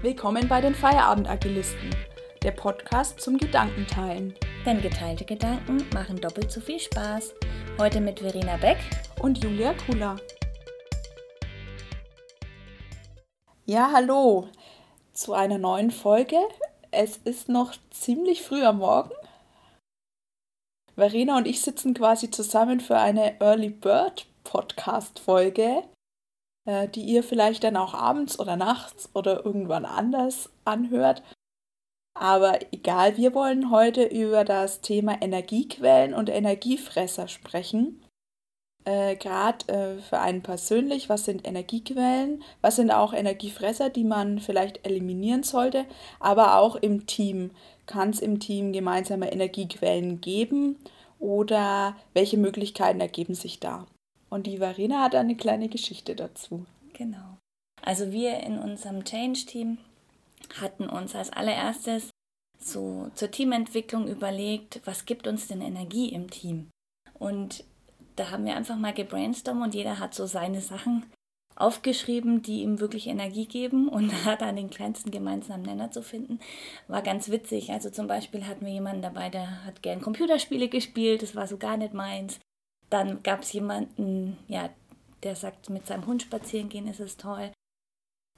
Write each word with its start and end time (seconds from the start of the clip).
Willkommen 0.00 0.46
bei 0.46 0.60
den 0.60 0.76
Feierabend-Agilisten, 0.76 1.90
der 2.44 2.52
Podcast 2.52 3.20
zum 3.20 3.36
Gedankenteilen. 3.36 4.32
Denn 4.64 4.80
geteilte 4.80 5.24
Gedanken 5.24 5.84
machen 5.92 6.20
doppelt 6.20 6.52
so 6.52 6.60
viel 6.60 6.78
Spaß. 6.78 7.34
Heute 7.80 8.00
mit 8.00 8.20
Verena 8.20 8.56
Beck 8.58 8.78
und 9.20 9.42
Julia 9.42 9.74
Kula. 9.74 10.14
Ja, 13.66 13.90
hallo 13.92 14.46
zu 15.14 15.32
einer 15.32 15.58
neuen 15.58 15.90
Folge. 15.90 16.38
Es 16.92 17.16
ist 17.16 17.48
noch 17.48 17.72
ziemlich 17.90 18.42
früh 18.42 18.62
am 18.62 18.78
Morgen. 18.78 19.10
Verena 20.94 21.38
und 21.38 21.48
ich 21.48 21.60
sitzen 21.60 21.92
quasi 21.94 22.30
zusammen 22.30 22.78
für 22.78 22.98
eine 22.98 23.40
Early 23.40 23.70
Bird 23.70 24.26
Podcast 24.44 25.18
Folge, 25.18 25.82
äh, 26.68 26.86
die 26.86 27.00
ihr 27.00 27.22
vielleicht 27.22 27.64
dann 27.64 27.78
auch 27.78 27.94
abends 27.94 28.38
oder 28.38 28.56
nachts 28.56 29.08
oder 29.14 29.44
irgendwann 29.46 29.86
anders 29.86 30.50
anhört. 30.66 31.22
Aber 32.12 32.58
egal, 32.72 33.16
wir 33.16 33.32
wollen 33.32 33.70
heute 33.70 34.04
über 34.04 34.44
das 34.44 34.82
Thema 34.82 35.22
Energiequellen 35.22 36.12
und 36.12 36.28
Energiefresser 36.28 37.26
sprechen. 37.26 38.04
Äh, 38.84 39.16
Gerade 39.16 39.72
äh, 39.72 40.02
für 40.02 40.18
einen 40.18 40.42
persönlich, 40.42 41.08
was 41.08 41.24
sind 41.24 41.48
Energiequellen, 41.48 42.42
was 42.60 42.76
sind 42.76 42.90
auch 42.90 43.14
Energiefresser, 43.14 43.88
die 43.88 44.04
man 44.04 44.38
vielleicht 44.38 44.84
eliminieren 44.84 45.44
sollte, 45.44 45.86
aber 46.20 46.58
auch 46.58 46.76
im 46.76 47.06
Team. 47.06 47.52
Kann 47.86 48.10
es 48.10 48.20
im 48.20 48.40
Team 48.40 48.74
gemeinsame 48.74 49.32
Energiequellen 49.32 50.20
geben 50.20 50.76
oder 51.18 51.96
welche 52.12 52.36
Möglichkeiten 52.36 53.00
ergeben 53.00 53.34
sich 53.34 53.58
da? 53.58 53.86
Und 54.30 54.46
die 54.46 54.58
Verena 54.58 55.02
hat 55.02 55.14
eine 55.14 55.36
kleine 55.36 55.68
Geschichte 55.68 56.14
dazu. 56.14 56.66
Genau. 56.92 57.38
Also 57.82 58.12
wir 58.12 58.40
in 58.40 58.58
unserem 58.58 59.04
Change-Team 59.04 59.78
hatten 60.60 60.88
uns 60.88 61.14
als 61.14 61.30
allererstes 61.30 62.10
so 62.58 63.10
zur 63.14 63.30
Teamentwicklung 63.30 64.08
überlegt, 64.08 64.80
was 64.84 65.06
gibt 65.06 65.26
uns 65.26 65.46
denn 65.46 65.60
Energie 65.60 66.08
im 66.08 66.28
Team? 66.30 66.70
Und 67.14 67.64
da 68.16 68.30
haben 68.30 68.44
wir 68.44 68.56
einfach 68.56 68.76
mal 68.76 68.92
gebrainstormt 68.92 69.62
und 69.62 69.74
jeder 69.74 69.98
hat 69.98 70.14
so 70.14 70.26
seine 70.26 70.60
Sachen 70.60 71.06
aufgeschrieben, 71.54 72.42
die 72.42 72.62
ihm 72.62 72.80
wirklich 72.80 73.06
Energie 73.06 73.46
geben 73.46 73.88
und 73.88 74.12
da 74.24 74.36
dann 74.36 74.56
den 74.56 74.70
kleinsten 74.70 75.10
gemeinsamen 75.10 75.62
Nenner 75.62 75.90
zu 75.90 76.02
finden, 76.02 76.40
war 76.86 77.02
ganz 77.02 77.30
witzig. 77.30 77.70
Also 77.70 77.90
zum 77.90 78.06
Beispiel 78.06 78.46
hatten 78.46 78.66
wir 78.66 78.72
jemanden 78.72 79.02
dabei, 79.02 79.30
der 79.30 79.64
hat 79.64 79.82
gern 79.82 80.00
Computerspiele 80.00 80.68
gespielt, 80.68 81.22
das 81.22 81.34
war 81.34 81.46
so 81.46 81.56
gar 81.56 81.76
nicht 81.76 81.94
meins. 81.94 82.38
Dann 82.90 83.22
gab 83.22 83.42
es 83.42 83.52
jemanden, 83.52 84.38
ja, 84.48 84.70
der 85.22 85.36
sagt, 85.36 85.70
mit 85.70 85.86
seinem 85.86 86.06
Hund 86.06 86.22
spazieren 86.22 86.68
gehen 86.68 86.86
ist 86.86 87.00
es 87.00 87.16
toll. 87.16 87.52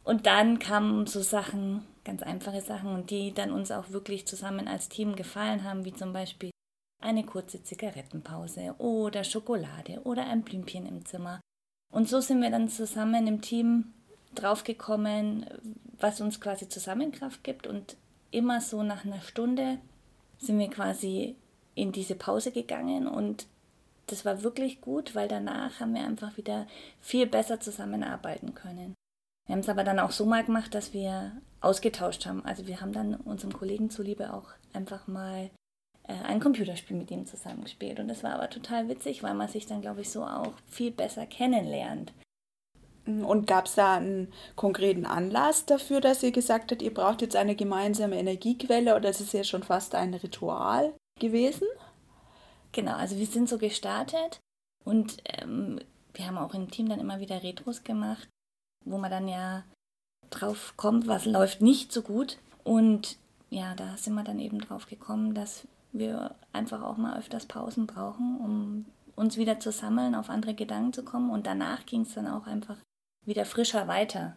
Und 0.03 0.27
dann 0.27 0.59
kamen 0.59 1.07
so 1.07 1.21
Sachen, 1.21 1.87
ganz 2.05 2.23
einfache 2.23 2.61
Sachen, 2.61 2.95
und 2.95 3.11
die 3.11 3.33
dann 3.33 3.53
uns 3.53 3.71
auch 3.71 3.91
wirklich 3.91 4.27
zusammen 4.27 4.67
als 4.67 4.89
Team 4.89 5.15
gefallen 5.15 5.63
haben, 5.63 5.85
wie 5.85 5.95
zum 5.95 6.13
Beispiel 6.13 6.51
eine 7.03 7.25
kurze 7.25 7.63
Zigarettenpause 7.63 8.75
oder 8.79 9.25
Schokolade 9.25 10.01
oder 10.05 10.27
ein 10.27 10.43
Blümchen 10.43 10.87
im 10.87 11.05
Zimmer. 11.05 11.41
Und 11.93 12.09
so 12.09 12.21
sind 12.21 12.41
wir 12.41 12.51
dann 12.51 12.69
zusammen 12.69 13.27
im 13.27 13.41
Team 13.41 13.93
draufgekommen, 14.35 15.47
was 15.99 16.21
uns 16.21 16.41
quasi 16.41 16.69
Zusammenkraft 16.69 17.43
gibt. 17.43 17.67
Und 17.67 17.97
immer 18.31 18.61
so 18.61 18.83
nach 18.83 19.05
einer 19.05 19.21
Stunde 19.21 19.79
sind 20.39 20.59
wir 20.59 20.71
quasi 20.71 21.37
in 21.75 21.93
diese 21.93 22.15
Pause 22.15 22.53
gegangen 22.53 23.07
und 23.07 23.47
das 24.13 24.25
war 24.25 24.43
wirklich 24.43 24.81
gut, 24.81 25.15
weil 25.15 25.29
danach 25.29 25.81
haben 25.81 25.95
wir 25.95 26.05
einfach 26.05 26.37
wieder 26.37 26.67
viel 27.01 27.27
besser 27.27 27.61
zusammenarbeiten 27.61 28.55
können. 28.55 28.95
Wir 29.47 29.55
haben 29.55 29.61
es 29.61 29.69
aber 29.69 29.85
dann 29.85 29.99
auch 29.99 30.13
so 30.13 30.27
mal 30.27 30.45
gemacht, 30.45 30.75
dass 30.75 30.93
wir 30.93 31.33
ausgetauscht 31.61 32.27
haben. 32.27 32.45
Also 32.45 32.67
wir 32.67 32.81
haben 32.81 32.93
dann 32.93 33.17
unserem 33.17 33.53
Kollegen 33.53 33.91
zuliebe 33.91 34.33
auch 34.33 34.51
einfach 34.73 35.07
mal 35.07 35.51
äh, 36.07 36.15
ein 36.25 36.41
Computerspiel 36.41 36.97
mit 36.97 37.11
ihm 37.11 37.27
zusammengespielt. 37.27 37.99
Und 37.99 38.09
das 38.09 38.23
war 38.23 38.35
aber 38.35 38.51
total 38.51 38.89
witzig, 38.89 39.23
weil 39.23 39.35
man 39.35 39.49
sich 39.49 39.67
dann, 39.67 39.81
glaube 39.81 40.03
ich, 40.03 40.11
so 40.11 40.23
auch 40.23 40.53
viel 40.69 40.91
besser 40.91 41.27
kennenlernt. 41.27 42.13
Und 43.07 43.47
gab 43.47 43.67
es 43.67 43.75
da 43.75 43.97
einen 43.97 44.33
konkreten 44.57 45.07
Anlass 45.07 45.67
dafür, 45.67 46.01
dass 46.01 46.23
ihr 46.23 46.33
gesagt 46.33 46.71
habt, 46.71 46.83
ihr 46.83 46.95
braucht 46.95 47.23
jetzt 47.23 47.35
eine 47.35 47.57
gemeinsame 47.57 48.19
Energiequelle 48.19 48.95
oder 48.95 49.09
ist 49.09 49.21
es 49.21 49.33
ja 49.33 49.43
schon 49.43 49.63
fast 49.63 49.95
ein 49.95 50.15
Ritual 50.15 50.93
gewesen? 51.19 51.67
Genau, 52.73 52.95
also 52.95 53.17
wir 53.17 53.27
sind 53.27 53.49
so 53.49 53.59
gestartet 53.59 54.41
und 54.85 55.19
ähm, 55.25 55.81
wir 56.15 56.27
haben 56.27 56.39
auch 56.39 56.55
im 56.55 56.71
Team 56.71 56.89
dann 56.89 57.01
immer 57.01 57.21
wieder 57.21 57.43
Retros 57.43 57.85
gemacht, 57.85 58.29
wo 58.85 58.99
man 58.99 59.11
dann 59.11 59.29
ja 59.29 59.65
drauf 60.31 60.75
kommt, 60.77 61.07
was 61.07 61.27
läuft 61.27 61.61
nicht 61.61 61.93
so 61.93 62.03
gut. 62.03 62.39
Und 62.65 63.19
ja, 63.51 63.75
da 63.75 63.97
sind 63.97 64.15
wir 64.15 64.25
dann 64.25 64.39
eben 64.39 64.61
drauf 64.61 64.87
gekommen, 64.87 65.35
dass 65.35 65.67
wir 65.93 66.35
einfach 66.53 66.83
auch 66.83 66.97
mal 66.97 67.19
öfters 67.19 67.47
Pausen 67.47 67.87
brauchen, 67.87 68.39
um 68.39 68.87
uns 69.17 69.37
wieder 69.37 69.59
zu 69.61 69.73
sammeln, 69.73 70.15
auf 70.15 70.31
andere 70.31 70.55
Gedanken 70.55 70.93
zu 70.93 71.05
kommen. 71.05 71.31
Und 71.31 71.47
danach 71.47 71.85
ging 71.87 72.03
es 72.03 72.15
dann 72.15 72.29
auch 72.29 72.47
einfach 72.47 72.77
wieder 73.27 73.45
frischer 73.45 73.89
weiter. 73.89 74.37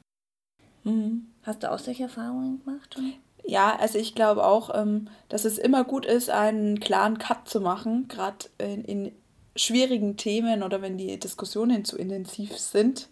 Mhm. 0.84 1.28
Hast 1.44 1.64
du 1.64 1.72
auch 1.72 1.80
solche 1.80 2.04
Erfahrungen 2.04 2.64
gemacht? 2.64 2.98
Ja, 3.46 3.76
also 3.78 3.98
ich 4.00 4.16
glaube 4.16 4.46
auch, 4.46 4.74
ähm, 4.74 5.10
dass 5.30 5.46
es 5.46 5.58
immer 5.58 5.84
gut 5.84 6.06
ist, 6.06 6.30
einen 6.30 6.80
klaren 6.80 7.18
Cut 7.18 7.48
zu 7.48 7.60
machen, 7.60 8.08
gerade 8.08 8.48
in, 8.58 8.84
in, 8.86 9.12
schwierigen 9.56 10.18
Themen 10.18 10.64
oder 10.64 10.82
wenn 10.82 10.98
die 10.98 11.20
Diskussionen 11.20 11.86
zu 11.86 11.98
intensiv 11.98 12.58
sind. 12.58 13.10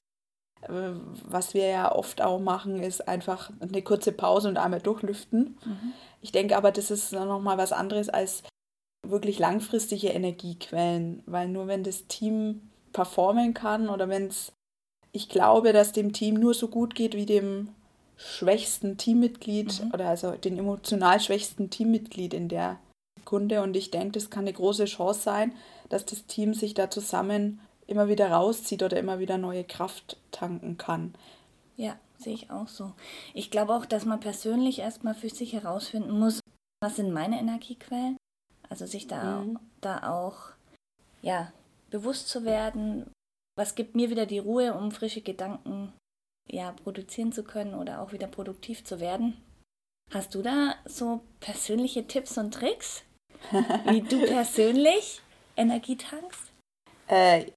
Äh, 0.62 0.92
was 1.24 1.53
wir 1.53 1.68
ja 1.68 1.92
oft 1.94 2.22
auch 2.22 2.40
machen, 2.40 2.81
ist 2.81 3.08
einfach 3.08 3.52
eine 3.59 3.81
kurze 3.81 4.12
Pause 4.12 4.50
und 4.50 4.58
einmal 4.58 4.81
durchlüften. 4.81 5.58
Mhm. 5.64 5.94
Ich 6.22 6.31
denke 6.31 6.58
aber, 6.58 6.72
das 6.72 6.92
ist 6.92 7.12
nochmal 7.12 7.58
was 7.58 7.72
anderes 7.72 8.09
als 8.09 8.44
wirklich 9.08 9.40
langfristige 9.40 10.09
Energiequellen, 10.09 11.24
weil 11.25 11.48
nur 11.48 11.68
wenn 11.68 11.84
das 11.84 12.08
Team 12.08 12.69
performen 12.94 13.53
kann 13.53 13.90
oder 13.90 14.09
wenn 14.09 14.28
es, 14.28 14.52
ich 15.12 15.30
glaube, 15.30 15.74
dass 15.74 15.92
dem 15.92 16.13
Team 16.13 16.36
nur 16.36 16.53
so 16.53 16.68
gut 16.68 16.94
geht 16.96 17.16
wie 17.16 17.25
dem 17.25 17.69
schwächsten 18.24 18.98
Teammitglied 18.98 19.84
mhm. 19.84 19.92
oder 19.94 20.08
also 20.09 20.32
den 20.32 20.58
emotional 20.58 21.20
schwächsten 21.20 21.70
Teammitglied 21.70 22.34
in 22.34 22.50
der 22.50 22.80
Kunde. 23.26 23.62
Und 23.62 23.76
ich 23.76 23.92
denke, 23.92 24.14
das 24.14 24.30
kann 24.30 24.44
eine 24.44 24.54
große 24.54 24.86
Chance 24.86 25.22
sein, 25.22 25.54
dass 25.90 26.06
das 26.06 26.26
Team 26.26 26.54
sich 26.54 26.74
da 26.74 26.90
zusammen 26.90 27.60
immer 27.88 28.08
wieder 28.08 28.31
rauszieht 28.31 28.84
oder 28.84 28.98
immer 28.98 29.20
wieder 29.20 29.38
neue 29.38 29.64
Kraft 29.64 30.18
tanken 30.31 30.78
kann. 30.78 31.14
Ja, 31.78 31.98
sehe 32.18 32.34
ich 32.34 32.52
auch 32.52 32.68
so. 32.68 32.94
Ich 33.34 33.52
glaube 33.52 33.74
auch, 33.76 33.86
dass 33.86 34.06
man 34.06 34.20
persönlich 34.20 34.80
erstmal 34.80 35.16
für 35.16 35.30
sich 35.30 35.54
herausfinden 35.54 36.18
muss, 36.18 36.40
was 36.81 36.96
sind 36.96 37.12
meine 37.12 37.40
Energiequellen. 37.40 38.18
Also 38.70 38.86
sich 38.86 39.08
da, 39.08 39.42
mhm. 39.42 39.60
da 39.81 40.10
auch 40.10 40.52
ja, 41.22 41.52
bewusst 41.90 42.30
zu 42.30 42.46
werden, 42.46 43.12
was 43.58 43.76
gibt 43.76 43.96
mir 43.96 44.10
wieder 44.10 44.26
die 44.26 44.40
Ruhe, 44.40 44.74
um 44.74 44.92
frische 44.92 45.22
Gedanken 45.22 45.92
ja, 46.51 46.73
produzieren 46.84 47.31
zu 47.31 47.44
können 47.44 47.73
oder 47.73 48.01
auch 48.01 48.12
wieder 48.12 48.28
produktiv 48.28 48.84
zu 48.84 49.00
werden. 49.00 49.38
Hast 50.12 50.35
du 50.35 50.41
da 50.41 50.75
so 50.85 51.22
persönliche 51.39 52.06
Tipps 52.06 52.38
und 52.38 52.53
Tricks, 52.53 53.03
wie 53.85 54.01
du 54.01 54.25
persönlich 54.28 55.22
Energie 55.56 55.95
tankst? 55.95 56.51
Äh, 57.07 57.51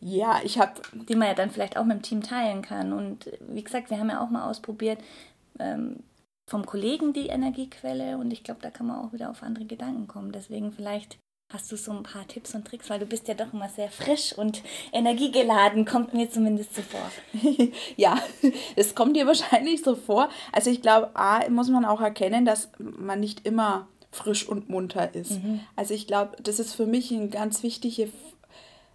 ja, 0.00 0.40
ich 0.44 0.58
habe. 0.58 0.80
Die 0.92 1.16
man 1.16 1.28
ja 1.28 1.34
dann 1.34 1.50
vielleicht 1.50 1.76
auch 1.76 1.84
mit 1.84 1.96
dem 1.96 2.02
Team 2.02 2.22
teilen 2.22 2.62
kann. 2.62 2.92
Und 2.92 3.32
wie 3.40 3.64
gesagt, 3.64 3.90
wir 3.90 3.98
haben 3.98 4.10
ja 4.10 4.22
auch 4.22 4.30
mal 4.30 4.48
ausprobiert 4.48 5.02
ähm, 5.58 6.04
vom 6.48 6.64
Kollegen 6.64 7.12
die 7.12 7.26
Energiequelle 7.26 8.18
und 8.18 8.30
ich 8.30 8.44
glaube, 8.44 8.60
da 8.62 8.70
kann 8.70 8.86
man 8.86 9.04
auch 9.04 9.12
wieder 9.12 9.30
auf 9.30 9.42
andere 9.42 9.64
Gedanken 9.64 10.06
kommen. 10.06 10.30
Deswegen 10.30 10.70
vielleicht 10.70 11.18
Hast 11.52 11.70
du 11.70 11.76
so 11.76 11.92
ein 11.92 12.02
paar 12.02 12.26
Tipps 12.26 12.56
und 12.56 12.66
Tricks, 12.66 12.90
weil 12.90 12.98
du 12.98 13.06
bist 13.06 13.28
ja 13.28 13.34
doch 13.34 13.52
immer 13.52 13.68
sehr 13.68 13.88
frisch 13.88 14.36
und 14.36 14.62
energiegeladen, 14.92 15.84
kommt 15.84 16.12
mir 16.12 16.28
zumindest 16.28 16.74
so 16.74 16.82
vor. 16.82 17.08
ja, 17.96 18.18
es 18.74 18.96
kommt 18.96 19.16
dir 19.16 19.28
wahrscheinlich 19.28 19.84
so 19.84 19.94
vor. 19.94 20.28
Also 20.50 20.70
ich 20.70 20.82
glaube, 20.82 21.10
A, 21.14 21.48
muss 21.48 21.68
man 21.68 21.84
auch 21.84 22.00
erkennen, 22.00 22.44
dass 22.44 22.70
man 22.78 23.20
nicht 23.20 23.46
immer 23.46 23.86
frisch 24.10 24.48
und 24.48 24.68
munter 24.68 25.14
ist. 25.14 25.42
Mhm. 25.42 25.60
Also 25.76 25.94
ich 25.94 26.08
glaube, 26.08 26.36
das 26.42 26.58
ist 26.58 26.74
für 26.74 26.86
mich 26.86 27.12
ein 27.12 27.30
ganz 27.30 27.62
wichtige, 27.62 28.10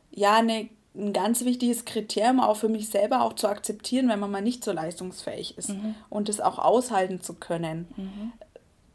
ja, 0.09 0.35
eine, 0.35 0.67
ein 0.93 1.13
ganz 1.13 1.45
wichtiges 1.45 1.85
Kriterium 1.85 2.41
auch 2.41 2.57
für 2.57 2.69
mich 2.69 2.89
selber 2.89 3.21
auch 3.21 3.33
zu 3.33 3.47
akzeptieren, 3.47 4.09
wenn 4.09 4.19
man 4.19 4.31
mal 4.31 4.41
nicht 4.41 4.65
so 4.65 4.73
leistungsfähig 4.73 5.57
ist 5.57 5.69
mhm. 5.69 5.95
und 6.09 6.27
es 6.27 6.41
auch 6.41 6.59
aushalten 6.59 7.21
zu 7.21 7.35
können. 7.35 7.87
Mhm. 7.95 8.33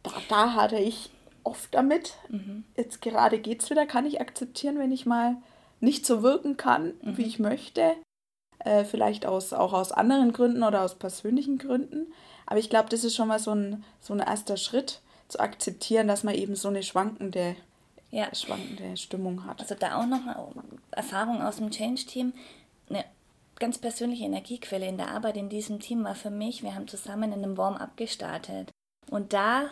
Da, 0.03 0.11
da 0.29 0.53
hatte 0.53 0.77
ich 0.79 1.11
oft 1.47 1.75
damit. 1.75 2.15
Mhm. 2.29 2.65
Jetzt 2.77 3.01
gerade 3.03 3.39
geht 3.39 3.63
es 3.63 3.71
wieder, 3.71 3.87
kann 3.87 4.07
ich 4.07 4.21
akzeptieren, 4.21 4.79
wenn 4.79 4.93
ich 4.93 5.07
mal 5.07 5.37
nicht 5.81 6.07
so 6.07 6.23
wirken 6.23 6.57
kann, 6.57 6.95
mhm. 7.03 7.17
wie 7.17 7.25
ich 7.25 7.39
möchte. 7.39 7.93
Äh, 8.59 8.85
vielleicht 8.85 9.27
aus, 9.27 9.53
auch 9.53 9.73
aus 9.73 9.93
anderen 9.93 10.33
Gründen 10.33 10.63
oder 10.63 10.83
aus 10.83 10.97
persönlichen 10.97 11.59
Gründen. 11.59 12.13
Aber 12.47 12.59
ich 12.59 12.71
glaube, 12.71 12.89
das 12.89 13.05
ist 13.05 13.15
schon 13.15 13.29
mal 13.29 13.39
so 13.39 13.53
ein, 13.53 13.85
so 14.01 14.15
ein 14.15 14.21
erster 14.21 14.57
Schritt, 14.57 15.01
zu 15.29 15.41
akzeptieren, 15.41 16.09
dass 16.09 16.25
man 16.25 16.35
eben 16.35 16.55
so 16.55 16.69
eine 16.69 16.83
schwankende, 16.83 17.57
ja. 18.11 18.33
schwankende 18.35 18.97
Stimmung 18.97 19.45
hat. 19.45 19.61
Also 19.61 19.75
da 19.75 20.01
auch 20.01 20.07
noch 20.07 20.23
eine 20.23 20.37
Erfahrung 20.93 21.43
aus 21.43 21.57
dem 21.57 21.71
Change-Team. 21.71 22.33
Eine 22.89 23.05
ganz 23.59 23.79
persönliche 23.79 24.25
Energiequelle 24.25 24.87
in 24.87 24.97
der 24.97 25.11
Arbeit 25.11 25.37
in 25.37 25.49
diesem 25.49 25.81
Team 25.81 26.05
war 26.05 26.15
für 26.15 26.31
mich, 26.31 26.63
wir 26.63 26.75
haben 26.75 26.89
zusammen 26.89 27.33
in 27.33 27.43
einem 27.43 27.57
Warm-up 27.57 27.97
gestartet. 27.97 28.71
Und 29.11 29.33
da 29.33 29.71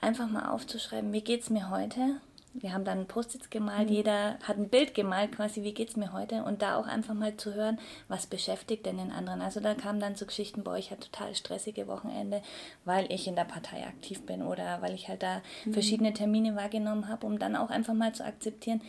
einfach 0.00 0.28
mal 0.28 0.50
aufzuschreiben, 0.50 1.12
wie 1.12 1.22
geht 1.22 1.42
es 1.42 1.50
mir 1.50 1.70
heute? 1.70 2.20
Wir 2.60 2.72
haben 2.72 2.84
dann 2.84 3.06
Post-its 3.06 3.50
gemalt, 3.50 3.90
mhm. 3.90 3.94
jeder 3.94 4.38
hat 4.42 4.56
ein 4.56 4.68
Bild 4.68 4.94
gemalt, 4.94 5.32
quasi, 5.32 5.62
wie 5.62 5.74
geht 5.74 5.90
es 5.90 5.96
mir 5.96 6.12
heute? 6.12 6.42
Und 6.42 6.62
da 6.62 6.76
auch 6.76 6.86
einfach 6.86 7.14
mal 7.14 7.36
zu 7.36 7.54
hören, 7.54 7.78
was 8.08 8.26
beschäftigt 8.26 8.86
denn 8.86 8.96
den 8.96 9.12
anderen? 9.12 9.42
Also 9.42 9.60
da 9.60 9.74
kamen 9.74 10.00
dann 10.00 10.16
so 10.16 10.24
Geschichten, 10.24 10.62
boah, 10.62 10.76
ich 10.76 10.90
hatte 10.90 11.10
total 11.10 11.34
stressige 11.34 11.86
Wochenende, 11.86 12.42
weil 12.84 13.10
ich 13.12 13.28
in 13.28 13.36
der 13.36 13.44
Partei 13.44 13.86
aktiv 13.86 14.24
bin 14.24 14.42
oder 14.42 14.80
weil 14.80 14.94
ich 14.94 15.08
halt 15.08 15.22
da 15.22 15.42
mhm. 15.64 15.74
verschiedene 15.74 16.14
Termine 16.14 16.56
wahrgenommen 16.56 17.08
habe, 17.08 17.26
um 17.26 17.38
dann 17.38 17.56
auch 17.56 17.70
einfach 17.70 17.94
mal 17.94 18.14
zu 18.14 18.24
akzeptieren, 18.24 18.80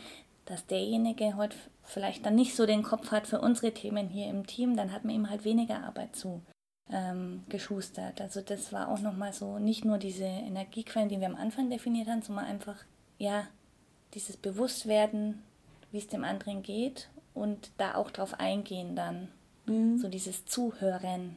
dass 0.46 0.66
derjenige 0.66 1.36
heute 1.36 1.56
vielleicht 1.84 2.24
dann 2.24 2.34
nicht 2.34 2.56
so 2.56 2.64
den 2.64 2.82
Kopf 2.82 3.10
hat 3.10 3.26
für 3.26 3.40
unsere 3.40 3.72
Themen 3.72 4.08
hier 4.08 4.28
im 4.28 4.46
Team, 4.46 4.76
dann 4.76 4.92
hat 4.92 5.04
man 5.04 5.14
ihm 5.14 5.28
halt 5.28 5.44
weniger 5.44 5.84
Arbeit 5.84 6.16
zu 6.16 6.40
ähm, 6.92 7.44
geschustert. 7.48 8.20
Also 8.20 8.40
das 8.40 8.72
war 8.72 8.88
auch 8.88 9.00
nochmal 9.00 9.32
so, 9.32 9.58
nicht 9.58 9.84
nur 9.84 9.98
diese 9.98 10.24
Energiequellen, 10.24 11.08
die 11.08 11.20
wir 11.20 11.26
am 11.26 11.36
Anfang 11.36 11.70
definiert 11.70 12.08
haben, 12.08 12.22
sondern 12.22 12.46
einfach, 12.46 12.76
ja, 13.18 13.46
dieses 14.14 14.36
Bewusstwerden, 14.36 15.42
wie 15.92 15.98
es 15.98 16.06
dem 16.06 16.24
anderen 16.24 16.62
geht 16.62 17.08
und 17.34 17.70
da 17.76 17.94
auch 17.94 18.10
drauf 18.10 18.40
eingehen 18.40 18.96
dann. 18.96 19.28
Mhm. 19.66 19.98
So 19.98 20.08
dieses 20.08 20.46
Zuhören. 20.46 21.36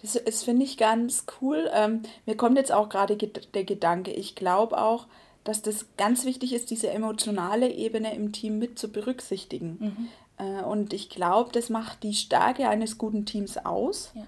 Das, 0.00 0.18
das 0.24 0.42
finde 0.42 0.64
ich 0.64 0.76
ganz 0.76 1.26
cool. 1.40 1.70
Ähm, 1.72 2.02
mir 2.26 2.36
kommt 2.36 2.56
jetzt 2.56 2.72
auch 2.72 2.88
gerade 2.88 3.16
der 3.16 3.64
Gedanke, 3.64 4.10
ich 4.10 4.34
glaube 4.34 4.78
auch, 4.78 5.06
dass 5.44 5.60
das 5.60 5.86
ganz 5.96 6.24
wichtig 6.24 6.54
ist, 6.54 6.70
diese 6.70 6.90
emotionale 6.90 7.70
Ebene 7.70 8.14
im 8.14 8.32
Team 8.32 8.58
mit 8.58 8.78
zu 8.78 8.88
berücksichtigen. 8.88 9.76
Mhm. 9.80 10.08
Äh, 10.38 10.62
und 10.62 10.92
ich 10.92 11.10
glaube, 11.10 11.52
das 11.52 11.68
macht 11.68 12.02
die 12.02 12.14
Stärke 12.14 12.68
eines 12.68 12.96
guten 12.96 13.26
Teams 13.26 13.58
aus. 13.58 14.12
Ja. 14.14 14.26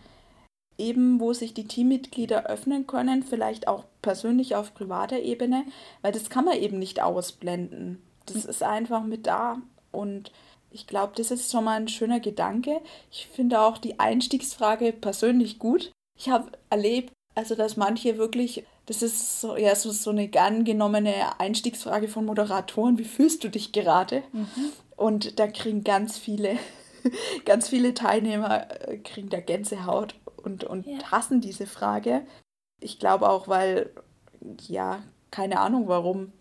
Eben, 0.78 1.20
wo 1.20 1.32
sich 1.32 1.54
die 1.54 1.66
Teammitglieder 1.66 2.46
öffnen 2.46 2.86
können, 2.86 3.22
vielleicht 3.22 3.66
auch 3.66 3.84
persönlich 4.02 4.56
auf 4.56 4.74
privater 4.74 5.20
Ebene, 5.20 5.64
weil 6.02 6.12
das 6.12 6.28
kann 6.28 6.44
man 6.44 6.58
eben 6.58 6.78
nicht 6.78 7.02
ausblenden. 7.02 8.02
Das 8.26 8.44
mhm. 8.44 8.50
ist 8.50 8.62
einfach 8.62 9.02
mit 9.04 9.26
da. 9.26 9.58
Und 9.90 10.32
ich 10.70 10.86
glaube, 10.86 11.14
das 11.16 11.30
ist 11.30 11.50
schon 11.50 11.64
mal 11.64 11.80
ein 11.80 11.88
schöner 11.88 12.20
Gedanke. 12.20 12.80
Ich 13.10 13.26
finde 13.26 13.60
auch 13.60 13.78
die 13.78 13.98
Einstiegsfrage 13.98 14.92
persönlich 14.92 15.58
gut. 15.58 15.90
Ich 16.18 16.28
habe 16.28 16.52
erlebt, 16.70 17.12
also 17.34 17.54
dass 17.54 17.76
manche 17.76 18.18
wirklich 18.18 18.64
das 18.86 19.02
ist 19.02 19.40
so, 19.40 19.56
ja, 19.56 19.74
so, 19.74 19.90
so 19.90 20.10
eine 20.10 20.28
gern 20.28 20.64
genommene 20.64 21.40
Einstiegsfrage 21.40 22.06
von 22.08 22.24
Moderatoren. 22.24 22.98
Wie 22.98 23.04
fühlst 23.04 23.42
du 23.42 23.48
dich 23.48 23.72
gerade? 23.72 24.22
Mhm. 24.32 24.48
Und 24.96 25.38
da 25.40 25.48
kriegen 25.48 25.82
ganz 25.82 26.16
viele, 26.16 26.56
ganz 27.44 27.68
viele 27.68 27.94
Teilnehmer 27.94 28.88
äh, 28.88 28.98
kriegen 28.98 29.28
da 29.28 29.40
Gänsehaut 29.40 30.14
und, 30.46 30.64
und 30.64 30.86
ja. 30.86 31.10
hassen 31.10 31.40
diese 31.40 31.66
Frage. 31.66 32.22
Ich 32.80 32.98
glaube 32.98 33.28
auch, 33.28 33.48
weil, 33.48 33.90
ja, 34.66 35.02
keine 35.30 35.60
Ahnung 35.60 35.88
warum. 35.88 36.32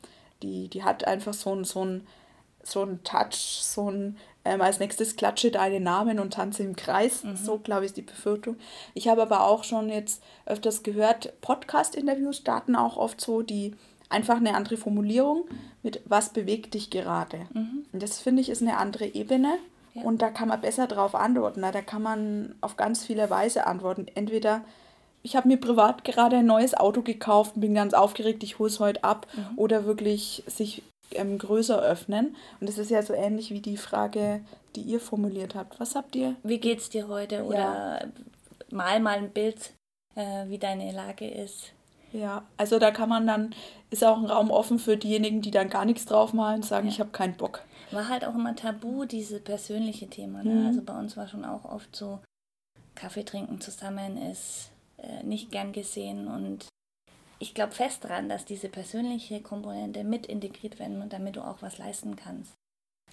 Die, 0.43 0.69
die 0.69 0.83
hat 0.83 1.07
einfach 1.07 1.33
so 1.33 1.55
ein, 1.55 1.63
so 1.63 2.01
so 2.67 2.83
ein 2.83 3.03
Touch, 3.03 3.61
so 3.61 3.89
ein 3.89 4.17
ähm, 4.43 4.61
als 4.61 4.79
nächstes 4.79 5.15
klatsche 5.15 5.51
deinen 5.51 5.83
Namen 5.83 6.19
und 6.19 6.33
tanze 6.33 6.63
im 6.63 6.75
Kreis. 6.75 7.23
Mhm. 7.23 7.35
So, 7.35 7.57
glaube 7.57 7.83
ich, 7.83 7.89
ist 7.89 7.97
die 7.97 8.01
Befürchtung. 8.03 8.57
Ich 8.93 9.07
habe 9.07 9.21
aber 9.21 9.41
auch 9.41 9.63
schon 9.63 9.89
jetzt 9.89 10.21
öfters 10.45 10.83
gehört, 10.83 11.33
Podcast-Interviews 11.41 12.37
starten 12.37 12.75
auch 12.75 12.97
oft 12.97 13.19
so, 13.19 13.41
die 13.41 13.75
einfach 14.09 14.37
eine 14.37 14.55
andere 14.55 14.77
Formulierung 14.77 15.45
mit 15.83 16.01
was 16.05 16.31
bewegt 16.31 16.75
dich 16.75 16.89
gerade. 16.89 17.47
Mhm. 17.53 17.85
Und 17.91 18.03
das 18.03 18.19
finde 18.19 18.41
ich 18.41 18.49
ist 18.49 18.61
eine 18.61 18.77
andere 18.77 19.05
Ebene. 19.05 19.57
Ja. 19.95 20.03
Und 20.03 20.21
da 20.21 20.29
kann 20.29 20.49
man 20.49 20.61
besser 20.61 20.87
drauf 20.87 21.15
antworten. 21.15 21.61
Da 21.61 21.81
kann 21.81 22.01
man 22.01 22.55
auf 22.61 22.77
ganz 22.77 23.05
viele 23.05 23.29
Weise 23.29 23.65
antworten. 23.65 24.07
Entweder 24.13 24.61
ich 25.23 25.35
habe 25.35 25.47
mir 25.47 25.57
privat 25.57 26.03
gerade 26.03 26.37
ein 26.37 26.45
neues 26.45 26.75
Auto 26.75 27.01
gekauft 27.01 27.55
und 27.55 27.61
bin 27.61 27.73
ganz 27.73 27.95
aufgeregt, 27.95 28.43
ich 28.43 28.59
hole 28.59 28.69
es 28.69 28.79
heute 28.79 29.03
ab. 29.03 29.25
Mhm. 29.33 29.57
Oder 29.57 29.85
wirklich 29.85 30.43
sich 30.45 30.83
ähm, 31.11 31.37
größer 31.37 31.81
öffnen. 31.81 32.35
Und 32.59 32.69
das 32.69 32.77
ist 32.77 32.91
ja 32.91 33.01
so 33.01 33.13
ähnlich 33.13 33.51
wie 33.51 33.61
die 33.61 33.77
Frage, 33.77 34.41
die 34.75 34.81
ihr 34.81 34.99
formuliert 34.99 35.55
habt. 35.55 35.79
Was 35.79 35.95
habt 35.95 36.15
ihr? 36.15 36.35
Wie 36.43 36.59
geht's 36.59 36.89
dir 36.89 37.07
heute? 37.07 37.43
Oder 37.43 37.57
ja. 37.57 37.99
mal 38.69 38.99
mal 38.99 39.17
ein 39.17 39.31
Bild, 39.31 39.71
äh, 40.15 40.47
wie 40.47 40.57
deine 40.57 40.91
Lage 40.91 41.27
ist. 41.27 41.71
Ja, 42.11 42.43
also 42.55 42.79
da 42.79 42.91
kann 42.91 43.09
man 43.09 43.27
dann, 43.27 43.53
ist 43.89 44.03
auch 44.03 44.17
ein 44.17 44.25
Raum 44.25 44.51
offen 44.51 44.79
für 44.79 44.95
diejenigen, 44.95 45.41
die 45.41 45.51
dann 45.51 45.69
gar 45.69 45.85
nichts 45.85 46.05
draufmalen 46.05 46.57
und 46.57 46.65
sagen, 46.65 46.87
ja. 46.87 46.93
ich 46.93 46.99
habe 46.99 47.09
keinen 47.09 47.35
Bock. 47.35 47.61
War 47.95 48.09
halt 48.09 48.25
auch 48.25 48.35
immer 48.35 48.55
tabu, 48.55 49.05
diese 49.05 49.39
persönliche 49.39 50.07
Thema. 50.07 50.43
Ne? 50.43 50.53
Mhm. 50.53 50.67
Also 50.67 50.81
bei 50.81 50.97
uns 50.97 51.15
war 51.17 51.27
schon 51.27 51.45
auch 51.45 51.65
oft 51.65 51.95
so, 51.95 52.19
Kaffee 52.95 53.23
trinken 53.23 53.59
zusammen 53.59 54.17
ist 54.17 54.71
äh, 54.97 55.23
nicht 55.23 55.51
gern 55.51 55.73
gesehen 55.73 56.27
und 56.27 56.67
ich 57.39 57.53
glaube 57.53 57.73
fest 57.73 58.05
daran, 58.05 58.29
dass 58.29 58.45
diese 58.45 58.69
persönliche 58.69 59.41
Komponente 59.41 60.03
mit 60.03 60.25
integriert 60.25 60.79
werden 60.79 61.01
und 61.01 61.11
damit 61.11 61.35
du 61.35 61.41
auch 61.41 61.61
was 61.61 61.77
leisten 61.77 62.15
kannst. 62.15 62.53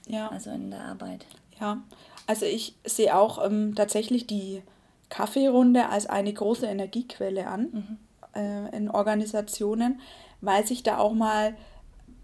Ja. 0.06 0.29
Also 0.29 0.50
in 0.50 0.70
der 0.70 0.85
Arbeit. 0.85 1.26
Ja, 1.61 1.82
also 2.26 2.46
ich 2.46 2.76
sehe 2.85 3.17
auch 3.17 3.44
ähm, 3.44 3.75
tatsächlich 3.75 4.26
die 4.26 4.62
Kaffeerunde 5.08 5.88
als 5.88 6.06
eine 6.06 6.32
große 6.32 6.67
Energiequelle 6.67 7.46
an 7.46 7.69
mhm. 7.73 8.40
äh, 8.40 8.76
in 8.76 8.90
Organisationen, 8.90 10.00
weil 10.40 10.67
sich 10.67 10.82
da 10.82 10.99
auch 10.99 11.12
mal 11.12 11.56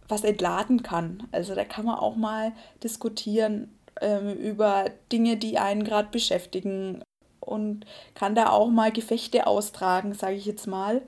was 0.09 0.25
entladen 0.25 0.83
kann. 0.83 1.29
Also 1.33 1.55
da 1.55 1.65
kann 1.65 1.85
man 1.85 1.99
auch 1.99 2.17
mal 2.17 2.53
diskutieren 2.83 3.71
ähm, 4.01 4.35
über 4.35 4.87
Dinge, 5.13 5.37
die 5.37 5.59
einen 5.59 5.85
gerade 5.85 6.09
beschäftigen 6.11 7.03
und 7.41 7.85
kann 8.15 8.35
da 8.35 8.51
auch 8.51 8.69
mal 8.69 8.93
Gefechte 8.93 9.47
austragen, 9.47 10.15
sage 10.15 10.35
ich 10.35 10.47
jetzt 10.47 10.67
mal 10.67 11.03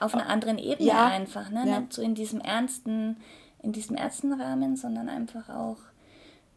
auf 0.00 0.14
einer 0.14 0.28
anderen 0.28 0.58
Ebene 0.58 0.88
ja. 0.88 1.06
einfach, 1.06 1.50
ne? 1.50 1.64
Ja. 1.66 1.80
Nicht 1.80 1.92
so 1.92 2.02
in 2.02 2.14
diesem 2.14 2.40
ernsten, 2.40 3.16
in 3.62 3.72
diesem 3.72 3.96
ernsten 3.96 4.32
Rahmen, 4.38 4.76
sondern 4.76 5.08
einfach 5.08 5.48
auch, 5.48 5.78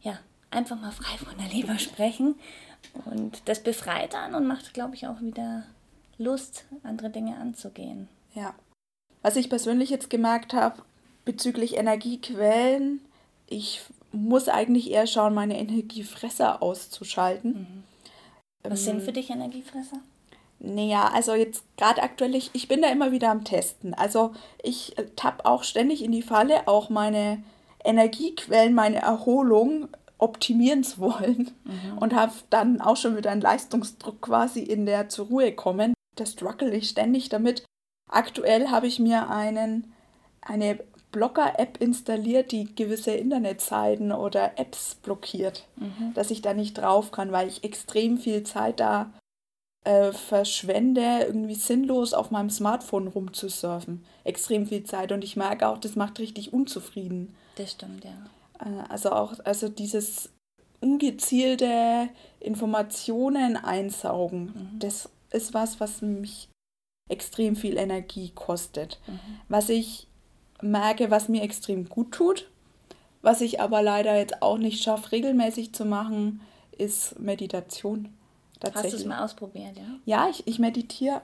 ja, 0.01 0.19
einfach 0.51 0.79
mal 0.79 0.91
frei 0.91 1.17
von 1.17 1.37
der 1.37 1.47
Leber 1.47 1.79
sprechen. 1.79 2.35
Und 3.05 3.41
das 3.45 3.61
befreit 3.61 4.13
dann 4.13 4.35
und 4.35 4.47
macht, 4.47 4.73
glaube 4.73 4.95
ich, 4.95 5.07
auch 5.07 5.21
wieder 5.21 5.63
Lust, 6.17 6.65
andere 6.83 7.09
Dinge 7.09 7.37
anzugehen. 7.37 8.07
Ja. 8.33 8.53
Was 9.21 9.35
ich 9.35 9.49
persönlich 9.49 9.89
jetzt 9.89 10.09
gemerkt 10.09 10.53
habe 10.53 10.81
bezüglich 11.29 11.77
Energiequellen, 11.77 13.01
ich 13.45 13.81
muss 14.11 14.49
eigentlich 14.49 14.89
eher 14.89 15.05
schauen, 15.05 15.35
meine 15.35 15.59
Energiefresser 15.59 16.63
auszuschalten. 16.63 17.51
Mhm. 17.51 17.83
Was 18.63 18.79
ähm, 18.79 18.85
sind 18.85 19.01
für 19.03 19.11
dich 19.11 19.29
Energiefresser? 19.29 19.99
Naja, 20.57 21.11
also 21.13 21.35
jetzt 21.35 21.63
gerade 21.77 22.01
aktuell, 22.01 22.33
ich, 22.33 22.49
ich 22.53 22.67
bin 22.67 22.81
da 22.81 22.89
immer 22.89 23.11
wieder 23.11 23.29
am 23.29 23.43
Testen. 23.43 23.93
Also 23.93 24.33
ich 24.63 24.97
äh, 24.97 25.05
tapp 25.15 25.45
auch 25.45 25.63
ständig 25.63 26.03
in 26.03 26.11
die 26.11 26.23
Falle, 26.23 26.67
auch 26.67 26.89
meine 26.89 27.43
Energiequellen, 27.85 28.73
meine 28.73 28.97
Erholung 28.97 29.87
optimieren 30.17 30.83
zu 30.83 30.97
wollen 30.97 31.51
mhm. 31.63 31.99
und 31.99 32.15
habe 32.15 32.33
dann 32.49 32.81
auch 32.81 32.97
schon 32.97 33.15
wieder 33.15 33.29
einen 33.29 33.41
Leistungsdruck 33.41 34.19
quasi 34.21 34.61
in 34.61 34.87
der 34.87 35.09
zur 35.09 35.27
Ruhe 35.27 35.51
kommen. 35.51 35.93
Da 36.15 36.25
struggle 36.25 36.75
ich 36.75 36.89
ständig 36.89 37.29
damit. 37.29 37.63
Aktuell 38.09 38.69
habe 38.69 38.87
ich 38.87 38.97
mir 38.97 39.29
einen, 39.29 39.93
eine 40.41 40.79
Blocker-App 41.11 41.81
installiert, 41.81 42.51
die 42.51 42.73
gewisse 42.75 43.11
Internetseiten 43.11 44.11
oder 44.11 44.59
Apps 44.59 44.95
blockiert, 44.95 45.67
mhm. 45.75 46.13
dass 46.13 46.31
ich 46.31 46.41
da 46.41 46.53
nicht 46.53 46.77
drauf 46.77 47.11
kann, 47.11 47.31
weil 47.31 47.47
ich 47.47 47.63
extrem 47.63 48.17
viel 48.17 48.43
Zeit 48.43 48.79
da 48.79 49.11
äh, 49.85 50.11
verschwende, 50.11 51.23
irgendwie 51.25 51.55
sinnlos 51.55 52.13
auf 52.13 52.31
meinem 52.31 52.49
Smartphone 52.49 53.07
rumzusurfen. 53.07 54.03
Extrem 54.23 54.67
viel 54.67 54.83
Zeit 54.83 55.11
und 55.11 55.23
ich 55.23 55.35
merke 55.35 55.67
auch, 55.67 55.77
das 55.77 55.95
macht 55.95 56.19
richtig 56.19 56.53
unzufrieden. 56.53 57.35
Das 57.55 57.71
stimmt, 57.71 58.05
ja. 58.05 58.11
Äh, 58.59 58.83
also 58.89 59.11
auch, 59.11 59.33
also 59.45 59.69
dieses 59.69 60.29
ungezielte 60.81 62.09
Informationen 62.39 63.57
einsaugen, 63.57 64.45
mhm. 64.45 64.79
das 64.79 65.09
ist 65.31 65.53
was, 65.53 65.79
was 65.79 66.01
mich 66.01 66.49
extrem 67.09 67.55
viel 67.55 67.77
Energie 67.77 68.31
kostet. 68.35 68.99
Mhm. 69.07 69.19
Was 69.47 69.69
ich 69.69 70.08
merke, 70.61 71.11
was 71.11 71.29
mir 71.29 71.43
extrem 71.43 71.87
gut 71.87 72.11
tut, 72.11 72.49
was 73.21 73.41
ich 73.41 73.59
aber 73.59 73.81
leider 73.81 74.17
jetzt 74.17 74.41
auch 74.41 74.57
nicht 74.57 74.81
schaffe, 74.81 75.11
regelmäßig 75.11 75.73
zu 75.73 75.85
machen, 75.85 76.41
ist 76.77 77.19
Meditation. 77.19 78.13
Hast 78.73 78.91
du 78.91 78.97
es 78.97 79.05
mal 79.05 79.23
ausprobiert, 79.23 79.77
ja? 79.77 79.83
Ja, 80.05 80.29
ich, 80.29 80.45
ich 80.47 80.59
meditiere 80.59 81.21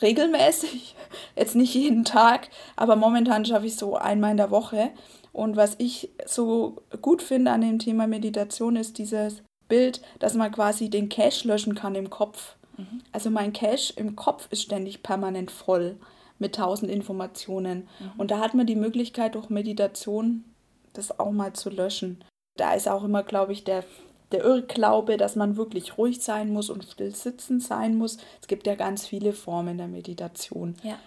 regelmäßig, 0.00 0.94
jetzt 1.36 1.54
nicht 1.54 1.74
jeden 1.74 2.04
Tag, 2.04 2.48
aber 2.76 2.96
momentan 2.96 3.44
schaffe 3.44 3.66
ich 3.66 3.76
so 3.76 3.96
einmal 3.96 4.32
in 4.32 4.36
der 4.36 4.50
Woche. 4.50 4.90
Und 5.32 5.56
was 5.56 5.76
ich 5.78 6.10
so 6.26 6.82
gut 7.02 7.22
finde 7.22 7.50
an 7.50 7.60
dem 7.60 7.78
Thema 7.78 8.06
Meditation 8.06 8.76
ist 8.76 8.98
dieses 8.98 9.42
Bild, 9.68 10.00
dass 10.18 10.34
man 10.34 10.50
quasi 10.50 10.88
den 10.88 11.08
Cache 11.08 11.46
löschen 11.46 11.74
kann 11.74 11.94
im 11.94 12.10
Kopf. 12.10 12.56
Mhm. 12.76 13.02
Also 13.12 13.30
mein 13.30 13.52
Cache 13.52 13.92
im 13.96 14.16
Kopf 14.16 14.48
ist 14.50 14.62
ständig 14.62 15.02
permanent 15.02 15.50
voll 15.50 15.96
mit 16.38 16.54
tausend 16.54 16.90
Informationen. 16.90 17.88
Mhm. 17.98 18.12
Und 18.18 18.30
da 18.30 18.38
hat 18.38 18.54
man 18.54 18.66
die 18.66 18.76
Möglichkeit 18.76 19.34
durch 19.34 19.48
Meditation 19.48 20.44
das 20.92 21.18
auch 21.18 21.30
mal 21.30 21.52
zu 21.52 21.70
löschen. 21.70 22.24
Da 22.56 22.74
ist 22.74 22.88
auch 22.88 23.04
immer, 23.04 23.22
glaube 23.22 23.52
ich, 23.52 23.64
der 23.64 23.84
der 24.32 24.44
Irrglaube, 24.44 25.16
dass 25.16 25.36
man 25.36 25.56
wirklich 25.56 25.96
ruhig 25.96 26.20
sein 26.22 26.52
muss 26.52 26.70
und 26.70 26.84
still 26.84 27.14
sitzen 27.14 27.60
sein 27.60 27.96
muss. 27.96 28.18
Es 28.40 28.46
gibt 28.46 28.66
ja 28.66 28.74
ganz 28.74 29.06
viele 29.06 29.32
Formen 29.32 29.78
der 29.78 29.88
Meditation. 29.88 30.76
Ja. 30.82 30.98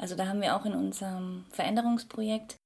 Also 0.00 0.14
da 0.14 0.26
haben 0.26 0.40
wir 0.40 0.56
auch 0.56 0.64
in 0.64 0.74
unserem 0.74 1.44
Veränderungsprojekt 1.50 2.56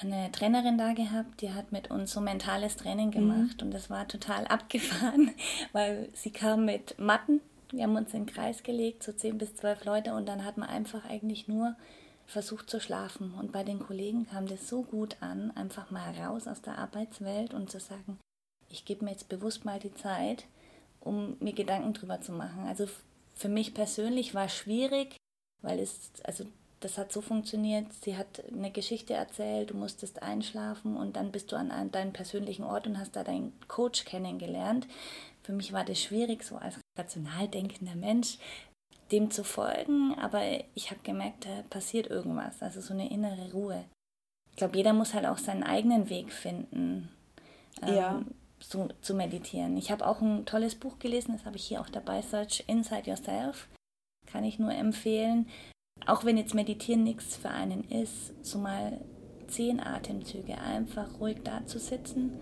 eine 0.00 0.32
Trainerin 0.32 0.78
da 0.78 0.94
gehabt, 0.94 1.42
die 1.42 1.52
hat 1.52 1.72
mit 1.72 1.90
uns 1.90 2.12
so 2.12 2.20
mentales 2.20 2.76
Training 2.76 3.08
mhm. 3.08 3.12
gemacht 3.12 3.56
mhm. 3.60 3.66
und 3.66 3.70
das 3.72 3.90
war 3.90 4.08
total 4.08 4.46
abgefahren, 4.48 5.32
weil 5.72 6.08
sie 6.14 6.30
kam 6.30 6.64
mit 6.64 6.98
Matten. 6.98 7.40
Wir 7.72 7.84
haben 7.84 7.96
uns 7.96 8.12
in 8.14 8.24
den 8.24 8.34
Kreis 8.34 8.62
gelegt, 8.62 9.02
so 9.02 9.12
zehn 9.12 9.38
bis 9.38 9.54
zwölf 9.54 9.84
Leute 9.84 10.14
und 10.14 10.26
dann 10.26 10.44
hat 10.44 10.56
man 10.56 10.68
einfach 10.68 11.04
eigentlich 11.04 11.48
nur 11.48 11.76
versucht 12.26 12.70
zu 12.70 12.80
schlafen. 12.80 13.34
Und 13.34 13.52
bei 13.52 13.64
den 13.64 13.80
Kollegen 13.80 14.26
kam 14.26 14.46
das 14.46 14.68
so 14.68 14.82
gut 14.82 15.16
an, 15.20 15.50
einfach 15.52 15.90
mal 15.90 16.12
raus 16.14 16.46
aus 16.46 16.62
der 16.62 16.78
Arbeitswelt 16.78 17.54
und 17.54 17.70
zu 17.70 17.80
sagen, 17.80 18.18
ich 18.68 18.84
gebe 18.84 19.04
mir 19.04 19.10
jetzt 19.12 19.28
bewusst 19.28 19.64
mal 19.64 19.78
die 19.78 19.94
Zeit, 19.94 20.44
um 21.00 21.36
mir 21.40 21.52
Gedanken 21.52 21.92
drüber 21.92 22.20
zu 22.20 22.32
machen. 22.32 22.66
Also 22.66 22.86
für 23.34 23.48
mich 23.48 23.74
persönlich 23.74 24.34
war 24.34 24.48
schwierig, 24.48 25.16
weil 25.62 25.78
es, 25.78 26.12
also 26.24 26.44
das 26.80 26.96
hat 26.98 27.12
so 27.12 27.20
funktioniert, 27.20 27.92
sie 27.92 28.16
hat 28.16 28.42
eine 28.52 28.70
Geschichte 28.70 29.12
erzählt, 29.12 29.70
du 29.70 29.76
musstest 29.76 30.22
einschlafen 30.22 30.96
und 30.96 31.16
dann 31.16 31.30
bist 31.30 31.52
du 31.52 31.56
an 31.56 31.90
deinem 31.90 32.12
persönlichen 32.12 32.64
Ort 32.64 32.86
und 32.86 32.98
hast 32.98 33.16
da 33.16 33.24
deinen 33.24 33.52
Coach 33.68 34.04
kennengelernt. 34.04 34.86
Für 35.42 35.52
mich 35.52 35.72
war 35.72 35.84
das 35.84 36.00
schwierig, 36.00 36.42
so 36.42 36.56
als 36.56 36.78
rational 37.00 37.48
denkender 37.48 37.94
Mensch, 37.94 38.38
dem 39.12 39.30
zu 39.30 39.44
folgen, 39.44 40.14
aber 40.18 40.42
ich 40.74 40.90
habe 40.90 41.00
gemerkt, 41.02 41.44
da 41.44 41.62
passiert 41.68 42.06
irgendwas, 42.06 42.62
also 42.62 42.80
so 42.80 42.94
eine 42.94 43.10
innere 43.10 43.52
Ruhe. 43.52 43.84
Ich 44.50 44.56
glaube, 44.56 44.76
jeder 44.76 44.92
muss 44.92 45.14
halt 45.14 45.26
auch 45.26 45.38
seinen 45.38 45.62
eigenen 45.62 46.08
Weg 46.10 46.32
finden, 46.32 47.08
ähm, 47.82 47.94
ja. 47.94 48.22
so, 48.60 48.88
zu 49.00 49.14
meditieren. 49.14 49.76
Ich 49.76 49.90
habe 49.90 50.06
auch 50.06 50.20
ein 50.20 50.44
tolles 50.46 50.74
Buch 50.74 50.98
gelesen, 50.98 51.32
das 51.32 51.44
habe 51.44 51.56
ich 51.56 51.64
hier 51.64 51.80
auch 51.80 51.88
dabei, 51.88 52.22
Search 52.22 52.64
Inside 52.66 53.10
Yourself. 53.10 53.68
Kann 54.26 54.44
ich 54.44 54.58
nur 54.58 54.72
empfehlen. 54.72 55.48
Auch 56.06 56.24
wenn 56.24 56.36
jetzt 56.36 56.54
Meditieren 56.54 57.02
nichts 57.02 57.36
für 57.36 57.50
einen 57.50 57.84
ist, 57.90 58.32
so 58.44 58.58
mal 58.58 59.00
zehn 59.48 59.80
Atemzüge 59.80 60.56
einfach 60.58 61.18
ruhig 61.18 61.38
da 61.42 61.66
zu 61.66 61.78
sitzen 61.78 62.38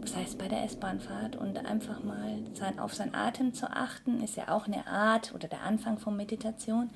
das 0.00 0.16
heißt 0.16 0.38
bei 0.38 0.48
der 0.48 0.64
S-Bahnfahrt 0.64 1.36
und 1.36 1.64
einfach 1.66 2.02
mal 2.02 2.38
auf 2.78 2.94
seinen 2.94 3.14
Atem 3.14 3.54
zu 3.54 3.70
achten, 3.70 4.22
ist 4.22 4.36
ja 4.36 4.48
auch 4.48 4.66
eine 4.66 4.86
Art 4.86 5.34
oder 5.34 5.48
der 5.48 5.62
Anfang 5.62 5.98
von 5.98 6.16
Meditation. 6.16 6.90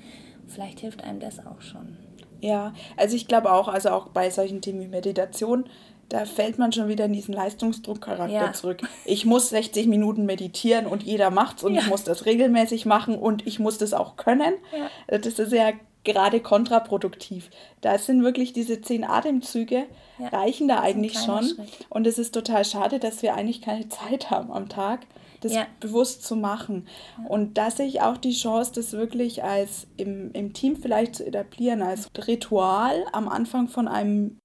Vielleicht 0.47 0.79
hilft 0.79 1.03
einem 1.03 1.19
das 1.19 1.45
auch 1.45 1.61
schon. 1.61 1.97
Ja, 2.41 2.73
also 2.97 3.15
ich 3.15 3.27
glaube 3.27 3.51
auch, 3.51 3.67
also 3.67 3.89
auch 3.89 4.09
bei 4.09 4.29
solchen 4.29 4.61
Themen 4.61 4.81
wie 4.81 4.87
Meditation, 4.87 5.65
da 6.09 6.25
fällt 6.25 6.59
man 6.59 6.73
schon 6.73 6.89
wieder 6.89 7.05
in 7.05 7.13
diesen 7.13 7.33
Leistungsdruckcharakter 7.33 8.33
ja. 8.33 8.53
zurück. 8.53 8.81
Ich 9.05 9.25
muss 9.25 9.49
60 9.49 9.87
Minuten 9.87 10.25
meditieren 10.25 10.85
und 10.85 11.03
jeder 11.03 11.29
macht's 11.29 11.63
und 11.63 11.73
ja. 11.73 11.81
ich 11.81 11.87
muss 11.87 12.03
das 12.03 12.25
regelmäßig 12.25 12.85
machen 12.85 13.15
und 13.15 13.47
ich 13.47 13.59
muss 13.59 13.77
das 13.77 13.93
auch 13.93 14.17
können. 14.17 14.53
Ja. 14.77 15.19
Das 15.19 15.39
ist 15.39 15.53
ja 15.53 15.71
gerade 16.03 16.39
kontraproduktiv. 16.39 17.49
Da 17.81 17.97
sind 17.97 18.23
wirklich 18.23 18.53
diese 18.53 18.81
zehn 18.81 19.03
Atemzüge, 19.03 19.85
ja, 20.17 20.27
reichen 20.29 20.67
da 20.67 20.79
eigentlich 20.79 21.19
schon. 21.19 21.43
Schritt. 21.43 21.85
Und 21.89 22.07
es 22.07 22.17
ist 22.17 22.33
total 22.33 22.65
schade, 22.65 22.99
dass 22.99 23.21
wir 23.21 23.35
eigentlich 23.35 23.61
keine 23.61 23.87
Zeit 23.89 24.31
haben 24.31 24.51
am 24.51 24.69
Tag, 24.69 25.01
das 25.41 25.53
ja. 25.53 25.67
bewusst 25.79 26.23
zu 26.23 26.35
machen. 26.35 26.87
Ja. 27.17 27.29
Und 27.29 27.57
da 27.57 27.71
sehe 27.71 27.87
ich 27.87 28.01
auch 28.01 28.17
die 28.17 28.33
Chance, 28.33 28.71
das 28.75 28.93
wirklich 28.93 29.43
als 29.43 29.87
im, 29.97 30.31
im 30.33 30.53
Team 30.53 30.75
vielleicht 30.75 31.15
zu 31.15 31.25
etablieren, 31.25 31.81
als 31.81 32.07
Ritual 32.27 33.05
am 33.11 33.27
Anfang 33.27 33.67
von 33.67 33.87
einem 33.87 34.37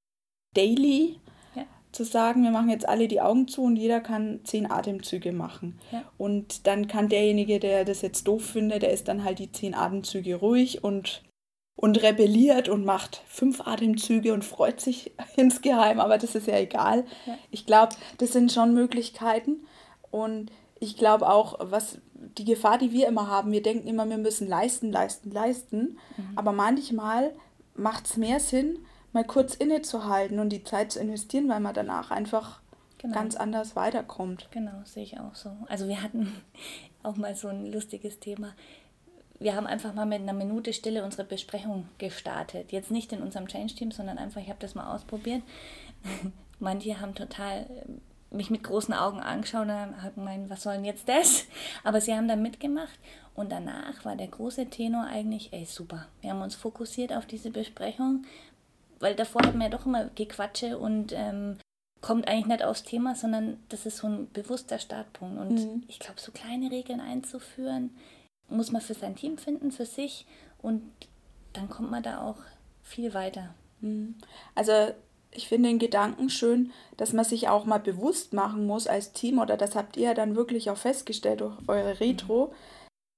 Daily 0.54 1.18
zu 1.96 2.04
sagen, 2.04 2.42
wir 2.42 2.50
machen 2.50 2.68
jetzt 2.68 2.86
alle 2.86 3.08
die 3.08 3.22
Augen 3.22 3.48
zu 3.48 3.62
und 3.62 3.76
jeder 3.76 4.00
kann 4.00 4.40
zehn 4.44 4.70
Atemzüge 4.70 5.32
machen. 5.32 5.78
Ja. 5.90 6.02
Und 6.18 6.66
dann 6.66 6.88
kann 6.88 7.08
derjenige, 7.08 7.58
der 7.58 7.86
das 7.86 8.02
jetzt 8.02 8.28
doof 8.28 8.44
findet, 8.44 8.82
der 8.82 8.92
ist 8.92 9.08
dann 9.08 9.24
halt 9.24 9.38
die 9.38 9.50
zehn 9.50 9.74
Atemzüge 9.74 10.36
ruhig 10.36 10.84
und 10.84 11.22
und 11.76 12.02
rebelliert 12.02 12.68
und 12.70 12.84
macht 12.84 13.22
fünf 13.28 13.66
Atemzüge 13.66 14.32
und 14.32 14.44
freut 14.44 14.80
sich 14.80 15.12
insgeheim, 15.36 16.00
aber 16.00 16.18
das 16.18 16.34
ist 16.34 16.46
ja 16.46 16.58
egal. 16.58 17.04
Ja. 17.26 17.38
Ich 17.50 17.66
glaube, 17.66 17.94
das 18.18 18.32
sind 18.32 18.50
schon 18.50 18.74
Möglichkeiten 18.74 19.66
und 20.10 20.50
ich 20.78 20.96
glaube 20.96 21.28
auch, 21.28 21.58
was 21.60 21.98
die 22.14 22.44
Gefahr, 22.44 22.78
die 22.78 22.92
wir 22.92 23.06
immer 23.06 23.28
haben, 23.28 23.52
wir 23.52 23.62
denken 23.62 23.88
immer, 23.88 24.08
wir 24.08 24.18
müssen 24.18 24.48
leisten, 24.48 24.90
leisten, 24.90 25.30
leisten, 25.30 25.98
mhm. 26.16 26.32
aber 26.36 26.52
manchmal 26.52 27.32
macht 27.74 28.06
es 28.06 28.16
mehr 28.16 28.40
Sinn, 28.40 28.78
mal 29.12 29.24
kurz 29.24 29.54
innezuhalten 29.54 30.38
und 30.38 30.50
die 30.50 30.64
Zeit 30.64 30.92
zu 30.92 31.00
investieren, 31.00 31.48
weil 31.48 31.60
man 31.60 31.74
danach 31.74 32.10
einfach 32.10 32.60
genau. 32.98 33.14
ganz 33.14 33.36
anders 33.36 33.76
weiterkommt. 33.76 34.48
Genau, 34.50 34.82
sehe 34.84 35.02
ich 35.02 35.18
auch 35.20 35.34
so. 35.34 35.50
Also 35.68 35.88
wir 35.88 36.02
hatten 36.02 36.32
auch 37.02 37.16
mal 37.16 37.34
so 37.34 37.48
ein 37.48 37.70
lustiges 37.72 38.18
Thema 38.18 38.54
wir 39.38 39.54
haben 39.54 39.66
einfach 39.66 39.94
mal 39.94 40.06
mit 40.06 40.20
einer 40.20 40.32
Minute 40.32 40.72
Stille 40.72 41.04
unsere 41.04 41.24
Besprechung 41.24 41.88
gestartet. 41.98 42.72
Jetzt 42.72 42.90
nicht 42.90 43.12
in 43.12 43.22
unserem 43.22 43.48
Change-Team, 43.48 43.90
sondern 43.90 44.18
einfach, 44.18 44.40
ich 44.40 44.48
habe 44.48 44.60
das 44.60 44.74
mal 44.74 44.94
ausprobiert. 44.94 45.42
Manche 46.58 47.00
haben 47.00 47.14
total 47.14 47.62
äh, 47.62 48.34
mich 48.34 48.50
mit 48.50 48.64
großen 48.64 48.94
Augen 48.94 49.20
angeschaut 49.20 49.66
und 49.66 49.70
haben 49.70 50.14
gemeint, 50.14 50.50
was 50.50 50.62
soll 50.62 50.74
denn 50.74 50.84
jetzt 50.84 51.08
das? 51.08 51.44
Aber 51.84 52.00
sie 52.00 52.14
haben 52.14 52.28
da 52.28 52.36
mitgemacht 52.36 52.98
und 53.34 53.52
danach 53.52 54.04
war 54.04 54.16
der 54.16 54.28
große 54.28 54.66
Tenor 54.66 55.04
eigentlich, 55.04 55.52
ey 55.52 55.64
super, 55.64 56.08
wir 56.22 56.30
haben 56.30 56.42
uns 56.42 56.54
fokussiert 56.54 57.12
auf 57.12 57.26
diese 57.26 57.50
Besprechung, 57.50 58.24
weil 58.98 59.14
davor 59.14 59.42
hatten 59.42 59.58
wir 59.58 59.66
ja 59.66 59.76
doch 59.76 59.86
immer 59.86 60.06
Gequatsche 60.14 60.78
und 60.78 61.12
ähm, 61.14 61.58
kommt 62.00 62.28
eigentlich 62.28 62.46
nicht 62.46 62.64
aufs 62.64 62.82
Thema, 62.82 63.14
sondern 63.14 63.58
das 63.68 63.86
ist 63.86 63.98
so 63.98 64.06
ein 64.06 64.30
bewusster 64.32 64.78
Startpunkt. 64.78 65.38
Und 65.38 65.54
mhm. 65.54 65.82
ich 65.88 65.98
glaube, 65.98 66.20
so 66.20 66.32
kleine 66.32 66.70
Regeln 66.70 67.00
einzuführen, 67.00 67.90
muss 68.48 68.72
man 68.72 68.82
für 68.82 68.94
sein 68.94 69.16
Team 69.16 69.38
finden, 69.38 69.72
für 69.72 69.86
sich 69.86 70.26
und 70.62 70.82
dann 71.52 71.68
kommt 71.68 71.90
man 71.90 72.02
da 72.02 72.20
auch 72.20 72.38
viel 72.82 73.14
weiter. 73.14 73.54
Mhm. 73.80 74.14
Also 74.54 74.72
ich 75.30 75.48
finde 75.48 75.68
den 75.68 75.78
Gedanken 75.78 76.30
schön, 76.30 76.72
dass 76.96 77.12
man 77.12 77.24
sich 77.24 77.48
auch 77.48 77.64
mal 77.64 77.80
bewusst 77.80 78.32
machen 78.32 78.66
muss 78.66 78.86
als 78.86 79.12
Team 79.12 79.38
oder 79.38 79.56
das 79.56 79.74
habt 79.74 79.96
ihr 79.96 80.14
dann 80.14 80.36
wirklich 80.36 80.70
auch 80.70 80.78
festgestellt 80.78 81.40
durch 81.40 81.56
eure 81.66 82.00
Retro, 82.00 82.46
mhm. 82.46 82.52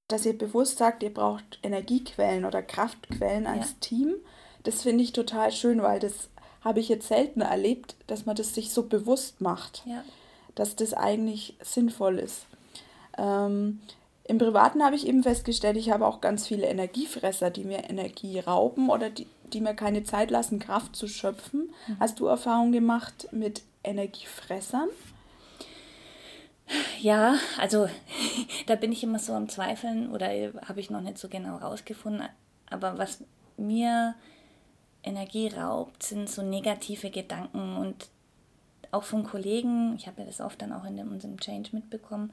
dass 0.08 0.26
ihr 0.26 0.37
bewusst 0.37 0.78
sagt, 0.78 1.02
ihr 1.02 1.12
braucht 1.14 1.58
Energiequellen 1.62 2.44
oder 2.44 2.62
Kraftquellen 2.62 3.47
als 3.47 3.70
ja. 3.70 3.76
Team. 3.80 4.14
Das 4.64 4.82
finde 4.82 5.04
ich 5.04 5.12
total 5.12 5.52
schön, 5.52 5.82
weil 5.82 6.00
das 6.00 6.28
habe 6.62 6.80
ich 6.80 6.88
jetzt 6.88 7.08
selten 7.08 7.40
erlebt, 7.40 7.94
dass 8.08 8.26
man 8.26 8.37
das 8.37 8.54
sich 8.54 8.73
so 8.73 8.82
bewusst 8.82 9.40
macht, 9.40 9.82
ja. 9.87 10.02
dass 10.54 10.75
das 10.76 10.92
eigentlich 10.92 11.56
sinnvoll 11.62 12.18
ist. 12.18 12.47
Ähm, 13.16 13.80
im 14.28 14.37
Privaten 14.37 14.85
habe 14.85 14.94
ich 14.94 15.06
eben 15.06 15.23
festgestellt, 15.23 15.78
ich 15.78 15.90
habe 15.90 16.06
auch 16.06 16.20
ganz 16.20 16.47
viele 16.47 16.66
Energiefresser, 16.66 17.50
die 17.50 17.64
mir 17.64 17.88
Energie 17.88 18.38
rauben 18.38 18.90
oder 18.90 19.08
die, 19.08 19.26
die 19.54 19.62
mir 19.62 19.75
keine 19.75 20.04
Zeit 20.04 20.30
lassen, 20.30 20.58
Kraft 20.58 20.94
zu 20.94 21.08
schöpfen. 21.08 21.70
Mhm. 21.87 21.97
Hast 21.99 22.20
du 22.20 22.26
Erfahrung 22.26 22.70
gemacht 22.70 23.28
mit 23.32 23.62
Energiefressern? 23.82 24.90
Ja, 27.00 27.37
also 27.58 27.88
da 28.66 28.75
bin 28.75 28.92
ich 28.92 29.02
immer 29.02 29.18
so 29.18 29.32
am 29.32 29.49
Zweifeln 29.49 30.11
oder 30.11 30.26
habe 30.66 30.80
ich 30.80 30.90
noch 30.90 31.00
nicht 31.00 31.16
so 31.16 31.28
genau 31.28 31.56
rausgefunden. 31.56 32.28
Aber 32.68 32.99
was 32.99 33.25
mir 33.56 34.14
Energie 35.02 35.49
raubt, 35.49 36.02
sind 36.02 36.28
so 36.28 36.42
negative 36.42 37.08
Gedanken 37.08 37.78
und 37.78 38.11
auch 38.90 39.04
von 39.04 39.25
Kollegen, 39.25 39.94
ich 39.97 40.06
habe 40.06 40.20
ja 40.20 40.26
das 40.26 40.42
oft 40.42 40.61
dann 40.61 40.75
auch 40.75 40.85
in 40.85 40.99
unserem 40.99 41.40
Change 41.40 41.70
mitbekommen, 41.73 42.30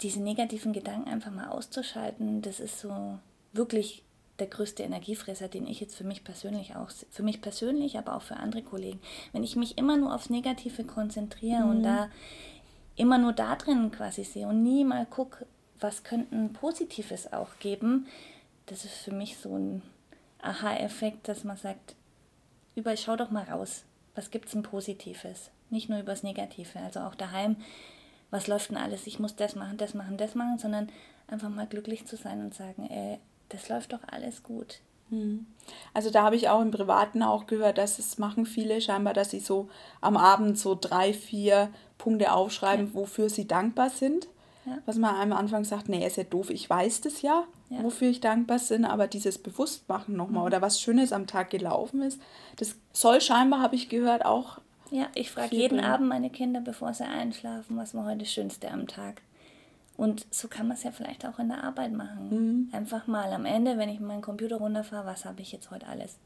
diese 0.00 0.20
negativen 0.20 0.72
Gedanken 0.72 1.08
einfach 1.08 1.30
mal 1.30 1.48
auszuschalten, 1.48 2.42
das 2.42 2.60
ist 2.60 2.80
so 2.80 3.18
wirklich 3.52 4.02
der 4.38 4.48
größte 4.48 4.82
Energiefresser, 4.82 5.48
den 5.48 5.66
ich 5.66 5.80
jetzt 5.80 5.94
für 5.94 6.04
mich 6.04 6.24
persönlich 6.24 6.74
auch, 6.74 6.90
für 7.10 7.22
mich 7.22 7.40
persönlich, 7.40 7.98
aber 7.98 8.16
auch 8.16 8.22
für 8.22 8.36
andere 8.36 8.62
Kollegen. 8.62 9.00
Wenn 9.32 9.44
ich 9.44 9.54
mich 9.54 9.78
immer 9.78 9.96
nur 9.96 10.12
aufs 10.12 10.30
Negative 10.30 10.84
konzentriere 10.84 11.62
mhm. 11.62 11.70
und 11.70 11.82
da 11.84 12.08
immer 12.96 13.18
nur 13.18 13.32
da 13.32 13.56
drin 13.56 13.90
quasi 13.90 14.24
sehe 14.24 14.48
und 14.48 14.62
nie 14.62 14.84
mal 14.84 15.06
gucke, 15.06 15.46
was 15.80 16.02
könnten 16.02 16.52
Positives 16.52 17.32
auch 17.32 17.58
geben, 17.60 18.06
das 18.66 18.84
ist 18.84 18.94
für 18.94 19.12
mich 19.12 19.36
so 19.36 19.56
ein 19.56 19.82
Aha-Effekt, 20.40 21.28
dass 21.28 21.44
man 21.44 21.56
sagt, 21.56 21.94
über, 22.74 22.96
schau 22.96 23.16
doch 23.16 23.30
mal 23.30 23.44
raus, 23.44 23.84
was 24.14 24.30
gibt 24.30 24.46
es 24.46 24.52
denn 24.52 24.62
Positives? 24.62 25.50
Nicht 25.70 25.88
nur 25.88 26.00
übers 26.00 26.22
Negative. 26.22 26.78
Also 26.80 27.00
auch 27.00 27.14
daheim 27.14 27.56
was 28.34 28.48
läuft 28.48 28.70
denn 28.70 28.76
alles, 28.76 29.06
ich 29.06 29.20
muss 29.20 29.36
das 29.36 29.54
machen, 29.54 29.76
das 29.76 29.94
machen, 29.94 30.16
das 30.16 30.34
machen, 30.34 30.58
sondern 30.58 30.88
einfach 31.28 31.48
mal 31.50 31.68
glücklich 31.68 32.04
zu 32.06 32.16
sein 32.16 32.40
und 32.40 32.52
sagen, 32.52 32.90
ey, 32.90 33.20
das 33.50 33.68
läuft 33.68 33.92
doch 33.92 34.00
alles 34.08 34.42
gut. 34.42 34.80
Hm. 35.10 35.46
Also 35.92 36.10
da 36.10 36.24
habe 36.24 36.34
ich 36.34 36.48
auch 36.48 36.60
im 36.60 36.72
Privaten 36.72 37.22
auch 37.22 37.46
gehört, 37.46 37.78
dass 37.78 38.00
es 38.00 38.18
machen 38.18 38.44
viele 38.44 38.80
scheinbar, 38.80 39.14
dass 39.14 39.30
sie 39.30 39.38
so 39.38 39.68
am 40.00 40.16
Abend 40.16 40.58
so 40.58 40.76
drei, 40.78 41.14
vier 41.14 41.68
Punkte 41.96 42.32
aufschreiben, 42.32 42.88
ja. 42.88 42.94
wofür 42.94 43.30
sie 43.30 43.46
dankbar 43.46 43.88
sind. 43.88 44.26
Ja. 44.66 44.78
Was 44.84 44.96
man 44.96 45.14
am 45.14 45.32
Anfang 45.32 45.62
sagt, 45.62 45.88
nee, 45.88 46.04
ist 46.04 46.16
ja 46.16 46.24
doof, 46.24 46.50
ich 46.50 46.68
weiß 46.68 47.02
das 47.02 47.22
ja, 47.22 47.44
ja. 47.68 47.84
wofür 47.84 48.08
ich 48.08 48.20
dankbar 48.20 48.58
bin, 48.68 48.84
aber 48.84 49.06
dieses 49.06 49.38
Bewusstmachen 49.38 50.16
nochmal 50.16 50.40
mhm. 50.40 50.46
oder 50.46 50.60
was 50.60 50.80
Schönes 50.80 51.12
am 51.12 51.28
Tag 51.28 51.50
gelaufen 51.50 52.02
ist, 52.02 52.20
das 52.56 52.74
soll 52.92 53.20
scheinbar, 53.20 53.60
habe 53.60 53.76
ich 53.76 53.88
gehört, 53.88 54.24
auch 54.24 54.58
Ja, 54.94 55.08
ich 55.16 55.32
frage 55.32 55.56
jeden 55.56 55.78
bringen. 55.78 55.90
Abend 55.90 56.08
meine 56.08 56.30
Kinder, 56.30 56.60
bevor 56.60 56.94
sie 56.94 57.02
einschlafen, 57.04 57.76
was 57.76 57.96
war 57.96 58.04
heute 58.04 58.18
das 58.18 58.32
Schönste 58.32 58.70
am 58.70 58.86
Tag. 58.86 59.22
Und 59.96 60.24
so 60.30 60.46
kann 60.46 60.68
man 60.68 60.76
es 60.76 60.84
ja 60.84 60.92
vielleicht 60.92 61.26
auch 61.26 61.40
in 61.40 61.48
der 61.48 61.64
Arbeit 61.64 61.92
machen. 61.92 62.28
Mhm. 62.30 62.68
Einfach 62.72 63.08
mal 63.08 63.32
am 63.32 63.44
Ende, 63.44 63.76
wenn 63.76 63.88
ich 63.88 63.98
meinen 63.98 64.22
Computer 64.22 64.58
runterfahre, 64.58 65.04
was 65.04 65.24
habe 65.24 65.42
ich 65.42 65.50
jetzt 65.50 65.72
heute 65.72 65.88
alles 65.88 66.16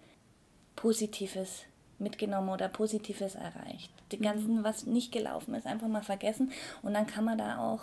Positives 0.77 1.63
mitgenommen 1.99 2.51
oder 2.51 2.69
Positives 2.69 3.37
erreicht. 3.37 3.91
Die 4.13 4.19
mhm. 4.19 4.23
ganzen, 4.23 4.65
was 4.65 4.85
nicht 4.85 5.13
gelaufen 5.13 5.55
ist, 5.55 5.67
einfach 5.67 5.89
mal 5.89 6.03
vergessen. 6.03 6.53
Und 6.83 6.93
dann 6.93 7.07
kann 7.07 7.25
man 7.25 7.39
da 7.39 7.57
auch 7.57 7.81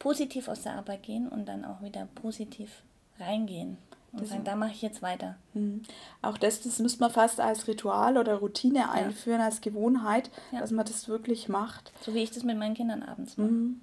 positiv 0.00 0.48
aus 0.48 0.62
der 0.62 0.72
Arbeit 0.72 1.04
gehen 1.04 1.28
und 1.28 1.46
dann 1.46 1.64
auch 1.64 1.80
wieder 1.80 2.08
positiv 2.16 2.82
reingehen. 3.20 3.78
Und 4.12 4.22
das 4.22 4.30
sagen, 4.30 4.44
da 4.44 4.56
mache 4.56 4.72
ich 4.72 4.82
jetzt 4.82 5.02
weiter. 5.02 5.36
Mhm. 5.52 5.82
Auch 6.22 6.38
das, 6.38 6.62
das 6.62 6.78
müsste 6.78 7.00
man 7.00 7.10
fast 7.10 7.40
als 7.40 7.68
Ritual 7.68 8.16
oder 8.16 8.36
Routine 8.36 8.90
einführen, 8.90 9.40
ja. 9.40 9.46
als 9.46 9.60
Gewohnheit, 9.60 10.30
ja. 10.50 10.60
dass 10.60 10.70
man 10.70 10.86
das 10.86 11.08
wirklich 11.08 11.48
macht. 11.48 11.92
So 12.00 12.14
wie 12.14 12.22
ich 12.22 12.30
das 12.30 12.42
mit 12.42 12.56
meinen 12.58 12.74
Kindern 12.74 13.02
abends 13.02 13.36
mache. 13.36 13.50
Mhm. 13.50 13.80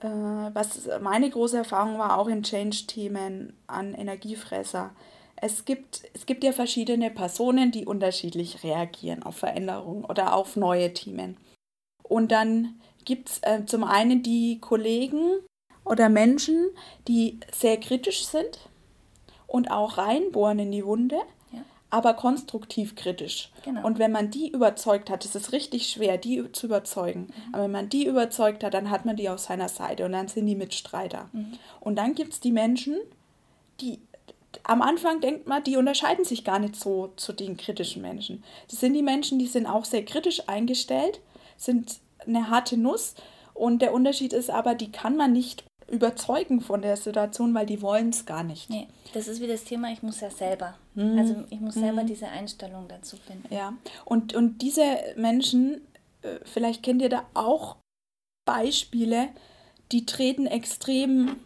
Äh, 0.00 0.08
was 0.54 0.88
meine 1.02 1.28
große 1.28 1.58
Erfahrung 1.58 1.98
war, 1.98 2.18
auch 2.18 2.28
in 2.28 2.42
Change-Themen 2.42 3.52
an 3.66 3.94
Energiefresser. 3.94 4.90
Es 5.36 5.64
gibt, 5.64 6.02
es 6.14 6.24
gibt 6.24 6.44
ja 6.44 6.52
verschiedene 6.52 7.10
Personen, 7.10 7.70
die 7.70 7.84
unterschiedlich 7.84 8.64
reagieren 8.64 9.22
auf 9.22 9.36
Veränderungen 9.36 10.04
oder 10.04 10.34
auf 10.34 10.56
neue 10.56 10.94
Themen. 10.94 11.36
Und 12.02 12.32
dann 12.32 12.80
gibt 13.04 13.28
es 13.28 13.38
äh, 13.42 13.64
zum 13.66 13.84
einen 13.84 14.22
die 14.22 14.60
Kollegen 14.60 15.40
oder 15.84 16.08
Menschen, 16.08 16.70
die 17.06 17.38
sehr 17.52 17.78
kritisch 17.78 18.24
sind 18.24 18.67
und 19.48 19.72
auch 19.72 19.98
reinbohren 19.98 20.60
in 20.60 20.70
die 20.70 20.86
Wunde, 20.86 21.16
ja. 21.50 21.60
aber 21.90 22.14
konstruktiv 22.14 22.94
kritisch. 22.94 23.50
Genau. 23.64 23.84
Und 23.84 23.98
wenn 23.98 24.12
man 24.12 24.30
die 24.30 24.48
überzeugt 24.50 25.10
hat, 25.10 25.24
es 25.24 25.34
ist 25.34 25.50
richtig 25.50 25.88
schwer, 25.88 26.18
die 26.18 26.52
zu 26.52 26.66
überzeugen, 26.66 27.22
mhm. 27.22 27.54
aber 27.54 27.64
wenn 27.64 27.72
man 27.72 27.88
die 27.88 28.06
überzeugt 28.06 28.62
hat, 28.62 28.74
dann 28.74 28.90
hat 28.90 29.04
man 29.04 29.16
die 29.16 29.28
auf 29.28 29.40
seiner 29.40 29.68
Seite 29.68 30.04
und 30.04 30.12
dann 30.12 30.28
sind 30.28 30.46
die 30.46 30.54
Mitstreiter. 30.54 31.28
Mhm. 31.32 31.58
Und 31.80 31.96
dann 31.96 32.14
gibt 32.14 32.34
es 32.34 32.40
die 32.40 32.52
Menschen, 32.52 32.96
die 33.80 33.98
am 34.62 34.82
Anfang 34.82 35.20
denkt 35.20 35.46
man, 35.46 35.62
die 35.62 35.76
unterscheiden 35.76 36.24
sich 36.24 36.44
gar 36.44 36.58
nicht 36.58 36.76
so 36.76 37.12
zu 37.16 37.32
den 37.32 37.56
kritischen 37.56 38.02
Menschen. 38.02 38.42
Das 38.68 38.80
sind 38.80 38.94
die 38.94 39.02
Menschen, 39.02 39.38
die 39.38 39.46
sind 39.46 39.66
auch 39.66 39.84
sehr 39.84 40.04
kritisch 40.04 40.48
eingestellt, 40.48 41.20
sind 41.56 41.98
eine 42.26 42.50
harte 42.50 42.76
Nuss. 42.76 43.14
Und 43.54 43.82
der 43.82 43.92
Unterschied 43.92 44.32
ist 44.32 44.50
aber, 44.50 44.74
die 44.74 44.92
kann 44.92 45.16
man 45.16 45.32
nicht 45.32 45.64
überzeugen 45.90 46.60
von 46.60 46.82
der 46.82 46.96
Situation, 46.96 47.54
weil 47.54 47.66
die 47.66 47.82
wollen 47.82 48.10
es 48.10 48.26
gar 48.26 48.42
nicht. 48.42 48.70
Nee, 48.70 48.88
das 49.14 49.28
ist 49.28 49.40
wie 49.40 49.46
das 49.46 49.64
Thema, 49.64 49.90
ich 49.90 50.02
muss 50.02 50.20
ja 50.20 50.30
selber. 50.30 50.74
Mhm. 50.94 51.18
Also 51.18 51.44
ich 51.50 51.60
muss 51.60 51.74
selber 51.74 52.02
mhm. 52.02 52.06
diese 52.06 52.28
Einstellung 52.28 52.86
dazu 52.88 53.16
finden. 53.16 53.52
Ja, 53.52 53.74
und, 54.04 54.34
und 54.34 54.62
diese 54.62 54.82
Menschen, 55.16 55.80
äh, 56.22 56.38
vielleicht 56.44 56.82
kennt 56.82 57.02
ihr 57.02 57.08
da 57.08 57.24
auch 57.34 57.76
Beispiele, 58.44 59.28
die 59.92 60.06
treten 60.06 60.46
extrem 60.46 61.36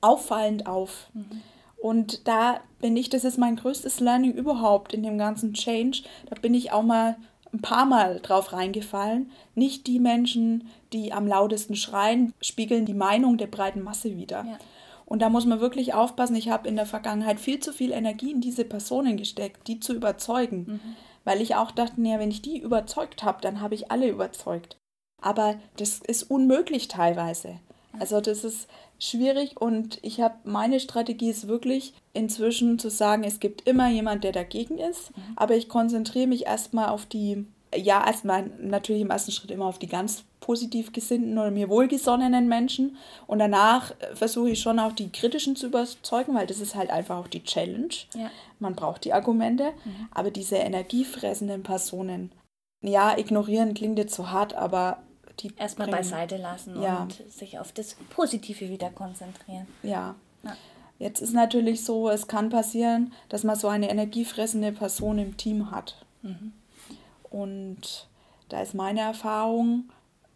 auffallend 0.00 0.66
auf. 0.66 1.10
Mhm. 1.14 1.42
Und 1.80 2.28
da 2.28 2.60
bin 2.80 2.96
ich, 2.96 3.08
das 3.08 3.24
ist 3.24 3.38
mein 3.38 3.56
größtes 3.56 4.00
Learning 4.00 4.32
überhaupt 4.32 4.92
in 4.92 5.02
dem 5.02 5.16
ganzen 5.16 5.54
Change, 5.54 6.02
da 6.28 6.38
bin 6.38 6.52
ich 6.52 6.72
auch 6.72 6.82
mal 6.82 7.16
ein 7.52 7.60
paar 7.60 7.84
Mal 7.84 8.20
drauf 8.20 8.52
reingefallen. 8.52 9.30
Nicht 9.54 9.86
die 9.86 9.98
Menschen, 9.98 10.68
die 10.92 11.12
am 11.12 11.26
lautesten 11.26 11.76
schreien, 11.76 12.32
spiegeln 12.40 12.86
die 12.86 12.94
Meinung 12.94 13.38
der 13.38 13.46
breiten 13.46 13.82
Masse 13.82 14.16
wider. 14.16 14.44
Ja. 14.44 14.58
Und 15.06 15.22
da 15.22 15.28
muss 15.28 15.44
man 15.44 15.60
wirklich 15.60 15.92
aufpassen. 15.92 16.36
Ich 16.36 16.50
habe 16.50 16.68
in 16.68 16.76
der 16.76 16.86
Vergangenheit 16.86 17.40
viel 17.40 17.58
zu 17.58 17.72
viel 17.72 17.90
Energie 17.90 18.30
in 18.30 18.40
diese 18.40 18.64
Personen 18.64 19.16
gesteckt, 19.16 19.66
die 19.66 19.80
zu 19.80 19.92
überzeugen. 19.92 20.64
Mhm. 20.68 20.80
Weil 21.24 21.40
ich 21.40 21.56
auch 21.56 21.72
dachte, 21.72 22.00
ja, 22.00 22.18
wenn 22.18 22.30
ich 22.30 22.42
die 22.42 22.58
überzeugt 22.58 23.24
habe, 23.24 23.40
dann 23.40 23.60
habe 23.60 23.74
ich 23.74 23.90
alle 23.90 24.08
überzeugt. 24.08 24.76
Aber 25.20 25.58
das 25.76 25.98
ist 25.98 26.22
unmöglich 26.22 26.88
teilweise. 26.88 27.58
Also 27.98 28.20
das 28.20 28.44
ist 28.44 28.68
schwierig 28.98 29.60
und 29.60 29.98
ich 30.02 30.20
habe 30.20 30.34
meine 30.44 30.80
Strategie 30.80 31.30
ist 31.30 31.48
wirklich 31.48 31.94
inzwischen 32.12 32.78
zu 32.78 32.90
sagen, 32.90 33.24
es 33.24 33.40
gibt 33.40 33.66
immer 33.66 33.88
jemand, 33.88 34.24
der 34.24 34.32
dagegen 34.32 34.78
ist, 34.78 35.16
mhm. 35.16 35.22
aber 35.36 35.56
ich 35.56 35.68
konzentriere 35.68 36.26
mich 36.26 36.46
erstmal 36.46 36.88
auf 36.88 37.06
die 37.06 37.46
ja, 37.76 38.04
erstmal 38.04 38.50
natürlich 38.60 39.02
im 39.02 39.10
ersten 39.10 39.30
Schritt 39.30 39.50
immer 39.50 39.66
auf 39.66 39.78
die 39.78 39.86
ganz 39.86 40.24
positiv 40.40 40.92
gesinnten 40.92 41.38
oder 41.38 41.50
mir 41.50 41.68
wohlgesonnenen 41.68 42.48
Menschen 42.48 42.96
und 43.26 43.38
danach 43.38 43.92
äh, 43.92 44.16
versuche 44.16 44.50
ich 44.50 44.60
schon 44.60 44.78
auch 44.78 44.92
die 44.92 45.12
kritischen 45.12 45.54
zu 45.54 45.66
überzeugen, 45.66 46.34
weil 46.34 46.46
das 46.46 46.60
ist 46.60 46.74
halt 46.74 46.90
einfach 46.90 47.18
auch 47.18 47.28
die 47.28 47.44
Challenge. 47.44 47.94
Ja. 48.14 48.30
Man 48.58 48.74
braucht 48.74 49.04
die 49.04 49.12
Argumente, 49.12 49.72
mhm. 49.84 50.08
aber 50.10 50.30
diese 50.30 50.56
energiefressenden 50.56 51.62
Personen, 51.62 52.32
ja, 52.82 53.16
ignorieren 53.16 53.74
klingt 53.74 53.98
jetzt 53.98 54.14
so 54.14 54.30
hart, 54.30 54.54
aber 54.54 55.02
die 55.40 55.52
erstmal 55.56 55.88
beiseite 55.88 56.36
lassen 56.36 56.80
ja. 56.80 57.02
und 57.02 57.22
sich 57.30 57.58
auf 57.58 57.72
das 57.72 57.94
Positive 58.10 58.68
wieder 58.68 58.90
konzentrieren. 58.90 59.66
Ja. 59.82 60.14
ja. 60.42 60.56
Jetzt 60.98 61.22
ist 61.22 61.32
natürlich 61.32 61.84
so, 61.84 62.10
es 62.10 62.26
kann 62.26 62.50
passieren, 62.50 63.12
dass 63.30 63.42
man 63.42 63.56
so 63.56 63.68
eine 63.68 63.90
energiefressende 63.90 64.72
Person 64.72 65.18
im 65.18 65.36
Team 65.36 65.70
hat. 65.70 66.04
Mhm. 66.22 66.52
Und 67.30 68.08
da 68.48 68.60
ist 68.60 68.74
meine 68.74 69.00
Erfahrung 69.00 69.90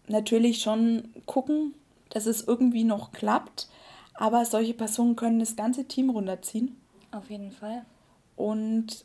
natürlich 0.06 0.62
schon 0.62 1.08
gucken, 1.26 1.74
dass 2.10 2.26
es 2.26 2.46
irgendwie 2.46 2.84
noch 2.84 3.12
klappt. 3.12 3.68
Aber 4.14 4.44
solche 4.44 4.74
Personen 4.74 5.16
können 5.16 5.40
das 5.40 5.56
ganze 5.56 5.86
Team 5.86 6.10
runterziehen. 6.10 6.76
Auf 7.10 7.28
jeden 7.30 7.50
Fall. 7.50 7.84
Und 8.36 9.04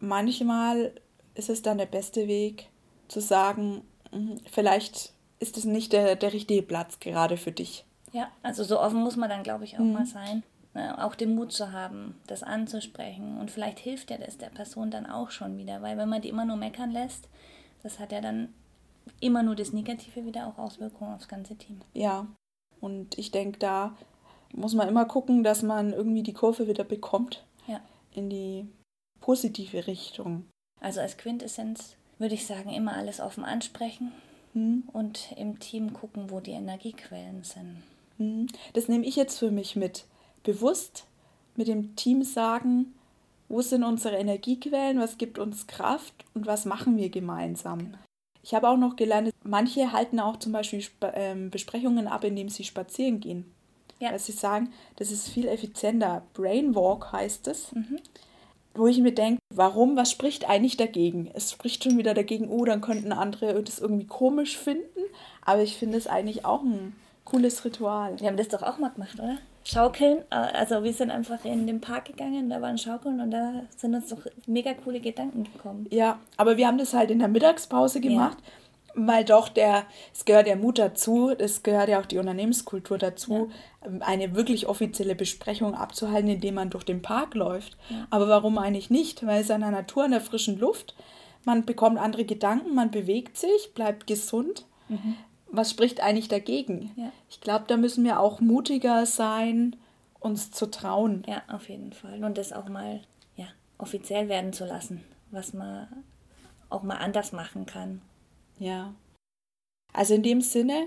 manchmal 0.00 0.92
ist 1.34 1.48
es 1.48 1.62
dann 1.62 1.78
der 1.78 1.86
beste 1.86 2.28
Weg 2.28 2.68
zu 3.08 3.20
sagen, 3.20 3.82
mhm, 4.12 4.38
vielleicht 4.50 5.12
ist 5.40 5.56
es 5.56 5.64
nicht 5.64 5.92
der, 5.92 6.16
der 6.16 6.32
richtige 6.32 6.62
Platz 6.62 7.00
gerade 7.00 7.36
für 7.36 7.52
dich. 7.52 7.84
Ja, 8.12 8.30
also 8.42 8.62
so 8.62 8.78
offen 8.80 9.00
muss 9.00 9.16
man 9.16 9.30
dann, 9.30 9.42
glaube 9.42 9.64
ich, 9.64 9.76
auch 9.76 9.84
mhm. 9.84 9.92
mal 9.92 10.06
sein. 10.06 10.42
Ne? 10.74 11.02
Auch 11.04 11.14
den 11.14 11.34
Mut 11.34 11.52
zu 11.52 11.72
haben, 11.72 12.14
das 12.26 12.42
anzusprechen. 12.42 13.38
Und 13.38 13.50
vielleicht 13.50 13.78
hilft 13.78 14.10
ja 14.10 14.18
das 14.18 14.38
der 14.38 14.50
Person 14.50 14.90
dann 14.90 15.06
auch 15.06 15.30
schon 15.30 15.56
wieder, 15.56 15.82
weil 15.82 15.96
wenn 15.96 16.08
man 16.08 16.22
die 16.22 16.28
immer 16.28 16.44
nur 16.44 16.56
meckern 16.56 16.90
lässt, 16.90 17.28
das 17.82 17.98
hat 17.98 18.12
ja 18.12 18.20
dann 18.20 18.52
immer 19.20 19.42
nur 19.42 19.56
das 19.56 19.72
Negative 19.72 20.24
wieder 20.24 20.46
auch 20.46 20.58
Auswirkungen 20.58 21.14
aufs 21.14 21.28
ganze 21.28 21.56
Team. 21.56 21.80
Ja, 21.94 22.26
und 22.80 23.18
ich 23.18 23.30
denke, 23.30 23.58
da 23.58 23.96
muss 24.52 24.74
man 24.74 24.88
immer 24.88 25.04
gucken, 25.04 25.42
dass 25.44 25.62
man 25.62 25.92
irgendwie 25.92 26.22
die 26.22 26.32
Kurve 26.32 26.66
wieder 26.66 26.84
bekommt. 26.84 27.44
Ja. 27.66 27.80
In 28.12 28.30
die 28.30 28.66
positive 29.20 29.86
Richtung. 29.86 30.46
Also 30.80 31.00
als 31.00 31.16
Quintessenz 31.16 31.96
würde 32.18 32.34
ich 32.34 32.46
sagen, 32.46 32.70
immer 32.70 32.94
alles 32.94 33.20
offen 33.20 33.44
ansprechen, 33.44 34.12
hm. 34.52 34.84
und 34.92 35.32
im 35.36 35.58
Team 35.58 35.92
gucken, 35.92 36.30
wo 36.30 36.40
die 36.40 36.52
Energiequellen 36.52 37.42
sind. 37.44 37.82
Hm. 38.18 38.46
Das 38.72 38.88
nehme 38.88 39.06
ich 39.06 39.16
jetzt 39.16 39.38
für 39.38 39.50
mich 39.50 39.76
mit. 39.76 40.04
Bewusst 40.42 41.04
mit 41.56 41.68
dem 41.68 41.96
Team 41.96 42.22
sagen, 42.22 42.94
wo 43.48 43.60
sind 43.62 43.84
unsere 43.84 44.16
Energiequellen, 44.16 44.98
was 44.98 45.18
gibt 45.18 45.38
uns 45.38 45.66
Kraft 45.66 46.14
und 46.34 46.46
was 46.46 46.64
machen 46.64 46.96
wir 46.96 47.10
gemeinsam. 47.10 47.78
Genau. 47.78 47.98
Ich 48.42 48.54
habe 48.54 48.68
auch 48.68 48.78
noch 48.78 48.96
gelernt, 48.96 49.30
manche 49.42 49.92
halten 49.92 50.18
auch 50.18 50.38
zum 50.38 50.52
Beispiel 50.52 50.82
ähm, 51.12 51.50
Besprechungen 51.50 52.06
ab, 52.06 52.24
indem 52.24 52.48
sie 52.48 52.64
spazieren 52.64 53.20
gehen. 53.20 53.52
Ja. 53.98 54.12
Weil 54.12 54.18
sie 54.18 54.32
sagen, 54.32 54.72
das 54.96 55.10
ist 55.10 55.28
viel 55.28 55.46
effizienter. 55.46 56.22
Brainwalk 56.32 57.12
heißt 57.12 57.48
es. 57.48 57.72
Mhm 57.72 57.98
wo 58.74 58.86
ich 58.86 58.98
mir 58.98 59.12
denke, 59.12 59.40
warum, 59.54 59.96
was 59.96 60.10
spricht 60.10 60.48
eigentlich 60.48 60.76
dagegen? 60.76 61.30
Es 61.34 61.50
spricht 61.52 61.84
schon 61.84 61.98
wieder 61.98 62.14
dagegen, 62.14 62.48
oh, 62.48 62.64
dann 62.64 62.80
könnten 62.80 63.12
andere 63.12 63.62
das 63.62 63.78
irgendwie 63.78 64.06
komisch 64.06 64.56
finden, 64.56 65.00
aber 65.44 65.62
ich 65.62 65.76
finde 65.76 65.98
es 65.98 66.06
eigentlich 66.06 66.44
auch 66.44 66.62
ein 66.62 66.94
cooles 67.24 67.64
Ritual. 67.64 68.18
Wir 68.20 68.28
haben 68.28 68.36
das 68.36 68.48
doch 68.48 68.62
auch 68.62 68.78
mal 68.78 68.90
gemacht, 68.90 69.18
oder? 69.18 69.38
Schaukeln, 69.62 70.18
äh, 70.30 70.34
also 70.34 70.82
wir 70.82 70.92
sind 70.92 71.10
einfach 71.10 71.44
in 71.44 71.66
den 71.66 71.80
Park 71.80 72.06
gegangen, 72.06 72.48
da 72.48 72.62
waren 72.62 72.78
Schaukeln 72.78 73.20
und 73.20 73.30
da 73.30 73.62
sind 73.76 73.94
uns 73.94 74.08
doch 74.08 74.26
mega 74.46 74.72
coole 74.72 75.00
Gedanken 75.00 75.44
gekommen. 75.44 75.86
Ja, 75.90 76.18
aber 76.36 76.56
wir 76.56 76.66
haben 76.66 76.78
das 76.78 76.94
halt 76.94 77.10
in 77.10 77.18
der 77.18 77.28
Mittagspause 77.28 78.00
gemacht. 78.00 78.38
Ja 78.40 78.52
weil 78.94 79.24
doch 79.24 79.48
der, 79.48 79.84
es 80.12 80.24
gehört 80.24 80.46
der 80.46 80.56
Mut 80.56 80.78
dazu, 80.78 81.30
es 81.30 81.62
gehört 81.62 81.88
ja 81.88 82.00
auch 82.00 82.06
die 82.06 82.18
Unternehmenskultur 82.18 82.98
dazu, 82.98 83.50
ja. 83.82 83.90
eine 84.00 84.34
wirklich 84.34 84.66
offizielle 84.66 85.14
Besprechung 85.14 85.74
abzuhalten, 85.74 86.30
indem 86.30 86.54
man 86.54 86.70
durch 86.70 86.84
den 86.84 87.02
Park 87.02 87.34
läuft. 87.34 87.76
Ja. 87.88 88.06
Aber 88.10 88.28
warum 88.28 88.58
eigentlich 88.58 88.90
nicht? 88.90 89.26
Weil 89.26 89.42
es 89.42 89.50
in 89.50 89.60
der 89.60 89.70
Natur, 89.70 90.04
in 90.04 90.10
der 90.10 90.20
frischen 90.20 90.58
Luft, 90.58 90.94
man 91.44 91.64
bekommt 91.64 91.98
andere 91.98 92.24
Gedanken, 92.24 92.74
man 92.74 92.90
bewegt 92.90 93.36
sich, 93.36 93.72
bleibt 93.74 94.06
gesund. 94.06 94.66
Mhm. 94.88 95.16
Was 95.52 95.70
spricht 95.70 96.00
eigentlich 96.00 96.28
dagegen? 96.28 96.92
Ja. 96.96 97.12
Ich 97.28 97.40
glaube, 97.40 97.64
da 97.66 97.76
müssen 97.76 98.04
wir 98.04 98.20
auch 98.20 98.40
mutiger 98.40 99.06
sein, 99.06 99.76
uns 100.20 100.50
zu 100.50 100.70
trauen. 100.70 101.24
Ja, 101.26 101.42
auf 101.48 101.68
jeden 101.68 101.92
Fall. 101.92 102.22
Und 102.22 102.38
das 102.38 102.52
auch 102.52 102.68
mal 102.68 103.00
ja, 103.36 103.46
offiziell 103.78 104.28
werden 104.28 104.52
zu 104.52 104.66
lassen, 104.66 105.02
was 105.30 105.52
man 105.54 105.88
auch 106.68 106.82
mal 106.82 106.98
anders 106.98 107.32
machen 107.32 107.66
kann. 107.66 108.00
Ja. 108.60 108.94
Also 109.92 110.14
in 110.14 110.22
dem 110.22 110.40
Sinne 110.40 110.86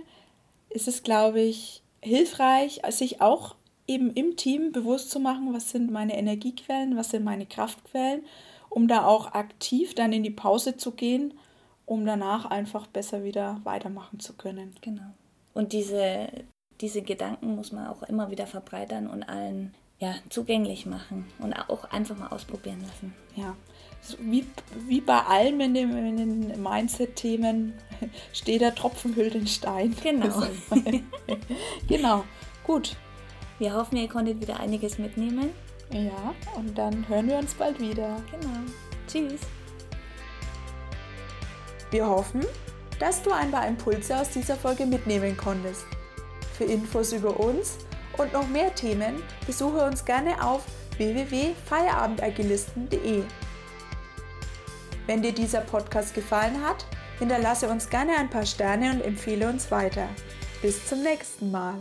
ist 0.70 0.88
es, 0.88 1.04
glaube 1.04 1.42
ich, 1.42 1.84
hilfreich, 2.02 2.82
sich 2.90 3.22
auch 3.22 3.56
eben 3.86 4.12
im 4.14 4.38
Team 4.38 4.72
bewusst 4.72 5.12
zu 5.12 5.20
machen, 5.20 5.54
was 5.54 5.72
sind 5.72 5.92
meine 5.92 6.18
Energiequellen, 6.18 6.96
was 6.96 7.10
sind 7.10 7.26
meine 7.26 7.46
Kraftquellen, 7.46 8.24
um 8.70 8.88
da 8.88 9.06
auch 9.06 9.34
aktiv 9.34 9.94
dann 9.94 10.14
in 10.14 10.24
die 10.24 10.32
Pause 10.32 10.78
zu 10.78 10.92
gehen 10.92 11.34
um 11.86 12.06
danach 12.06 12.46
einfach 12.46 12.88
besser 12.88 13.24
wieder 13.24 13.60
weitermachen 13.64 14.20
zu 14.20 14.34
können. 14.34 14.76
Genau. 14.82 15.14
Und 15.54 15.74
diese, 15.74 16.30
diese 16.82 17.02
Gedanken 17.02 17.56
muss 17.56 17.72
man 17.72 17.88
auch 17.88 18.04
immer 18.04 18.32
wieder 18.32 18.48
verbreitern 18.48 19.08
und 19.08 19.24
allen 19.24 19.74
ja, 20.00 20.16
zugänglich 20.30 20.86
machen 20.86 21.26
und 21.40 21.54
auch 21.54 21.86
einfach 21.86 22.18
mal 22.18 22.28
ausprobieren 22.28 22.82
lassen. 22.82 23.14
Ja, 23.36 23.56
wie, 24.20 24.46
wie 24.88 25.02
bei 25.02 25.20
allem 25.20 25.60
in, 25.62 25.74
dem, 25.74 25.98
in 25.98 26.18
den 26.18 26.62
Mindset-Themen 26.62 27.74
steht 28.34 28.62
der 28.62 28.76
Tropfen 28.76 29.16
hüllt 29.16 29.34
den 29.34 29.48
Stein. 29.48 29.96
Genau. 30.02 30.44
genau, 31.88 32.24
gut. 32.64 32.96
Wir 33.60 33.74
hoffen, 33.74 33.98
ihr 33.98 34.10
konntet 34.10 34.42
wieder 34.42 34.60
einiges 34.60 34.98
mitnehmen. 34.98 35.52
Ja, 35.92 36.34
und 36.56 36.76
dann 36.78 37.08
hören 37.08 37.28
wir 37.28 37.38
uns 37.38 37.54
bald 37.54 37.80
wieder. 37.80 38.22
Genau. 38.32 38.60
Tschüss. 39.08 39.42
Wir 41.92 42.08
hoffen, 42.08 42.44
dass 43.00 43.22
du 43.22 43.32
ein 43.32 43.52
paar 43.52 43.68
Impulse 43.68 44.20
aus 44.20 44.32
dieser 44.32 44.56
Folge 44.56 44.88
mitnehmen 44.88 45.38
konntest. 45.38 45.86
Für 46.58 46.64
Infos 46.64 47.14
über 47.14 47.40
uns 47.40 47.78
und 48.18 48.34
noch 48.34 48.48
mehr 48.48 48.74
Themen 48.74 49.22
besuche 49.46 49.86
uns 49.86 50.04
gerne 50.04 50.44
auf 50.44 50.64
www.feierabendagilisten.de. 50.98 53.24
Wenn 55.06 55.22
dir 55.22 55.34
dieser 55.34 55.62
Podcast 55.62 56.14
gefallen 56.14 56.62
hat, 56.66 56.86
hinterlasse 57.20 57.68
uns 57.68 57.90
gerne 57.90 58.18
ein 58.18 58.30
paar 58.30 58.46
Sterne 58.46 58.92
und 58.92 59.02
empfehle 59.02 59.50
uns 59.50 59.70
weiter. 59.70 60.08
Bis 60.62 60.88
zum 60.88 61.04
nächsten 61.04 61.52
Mal. 61.52 61.76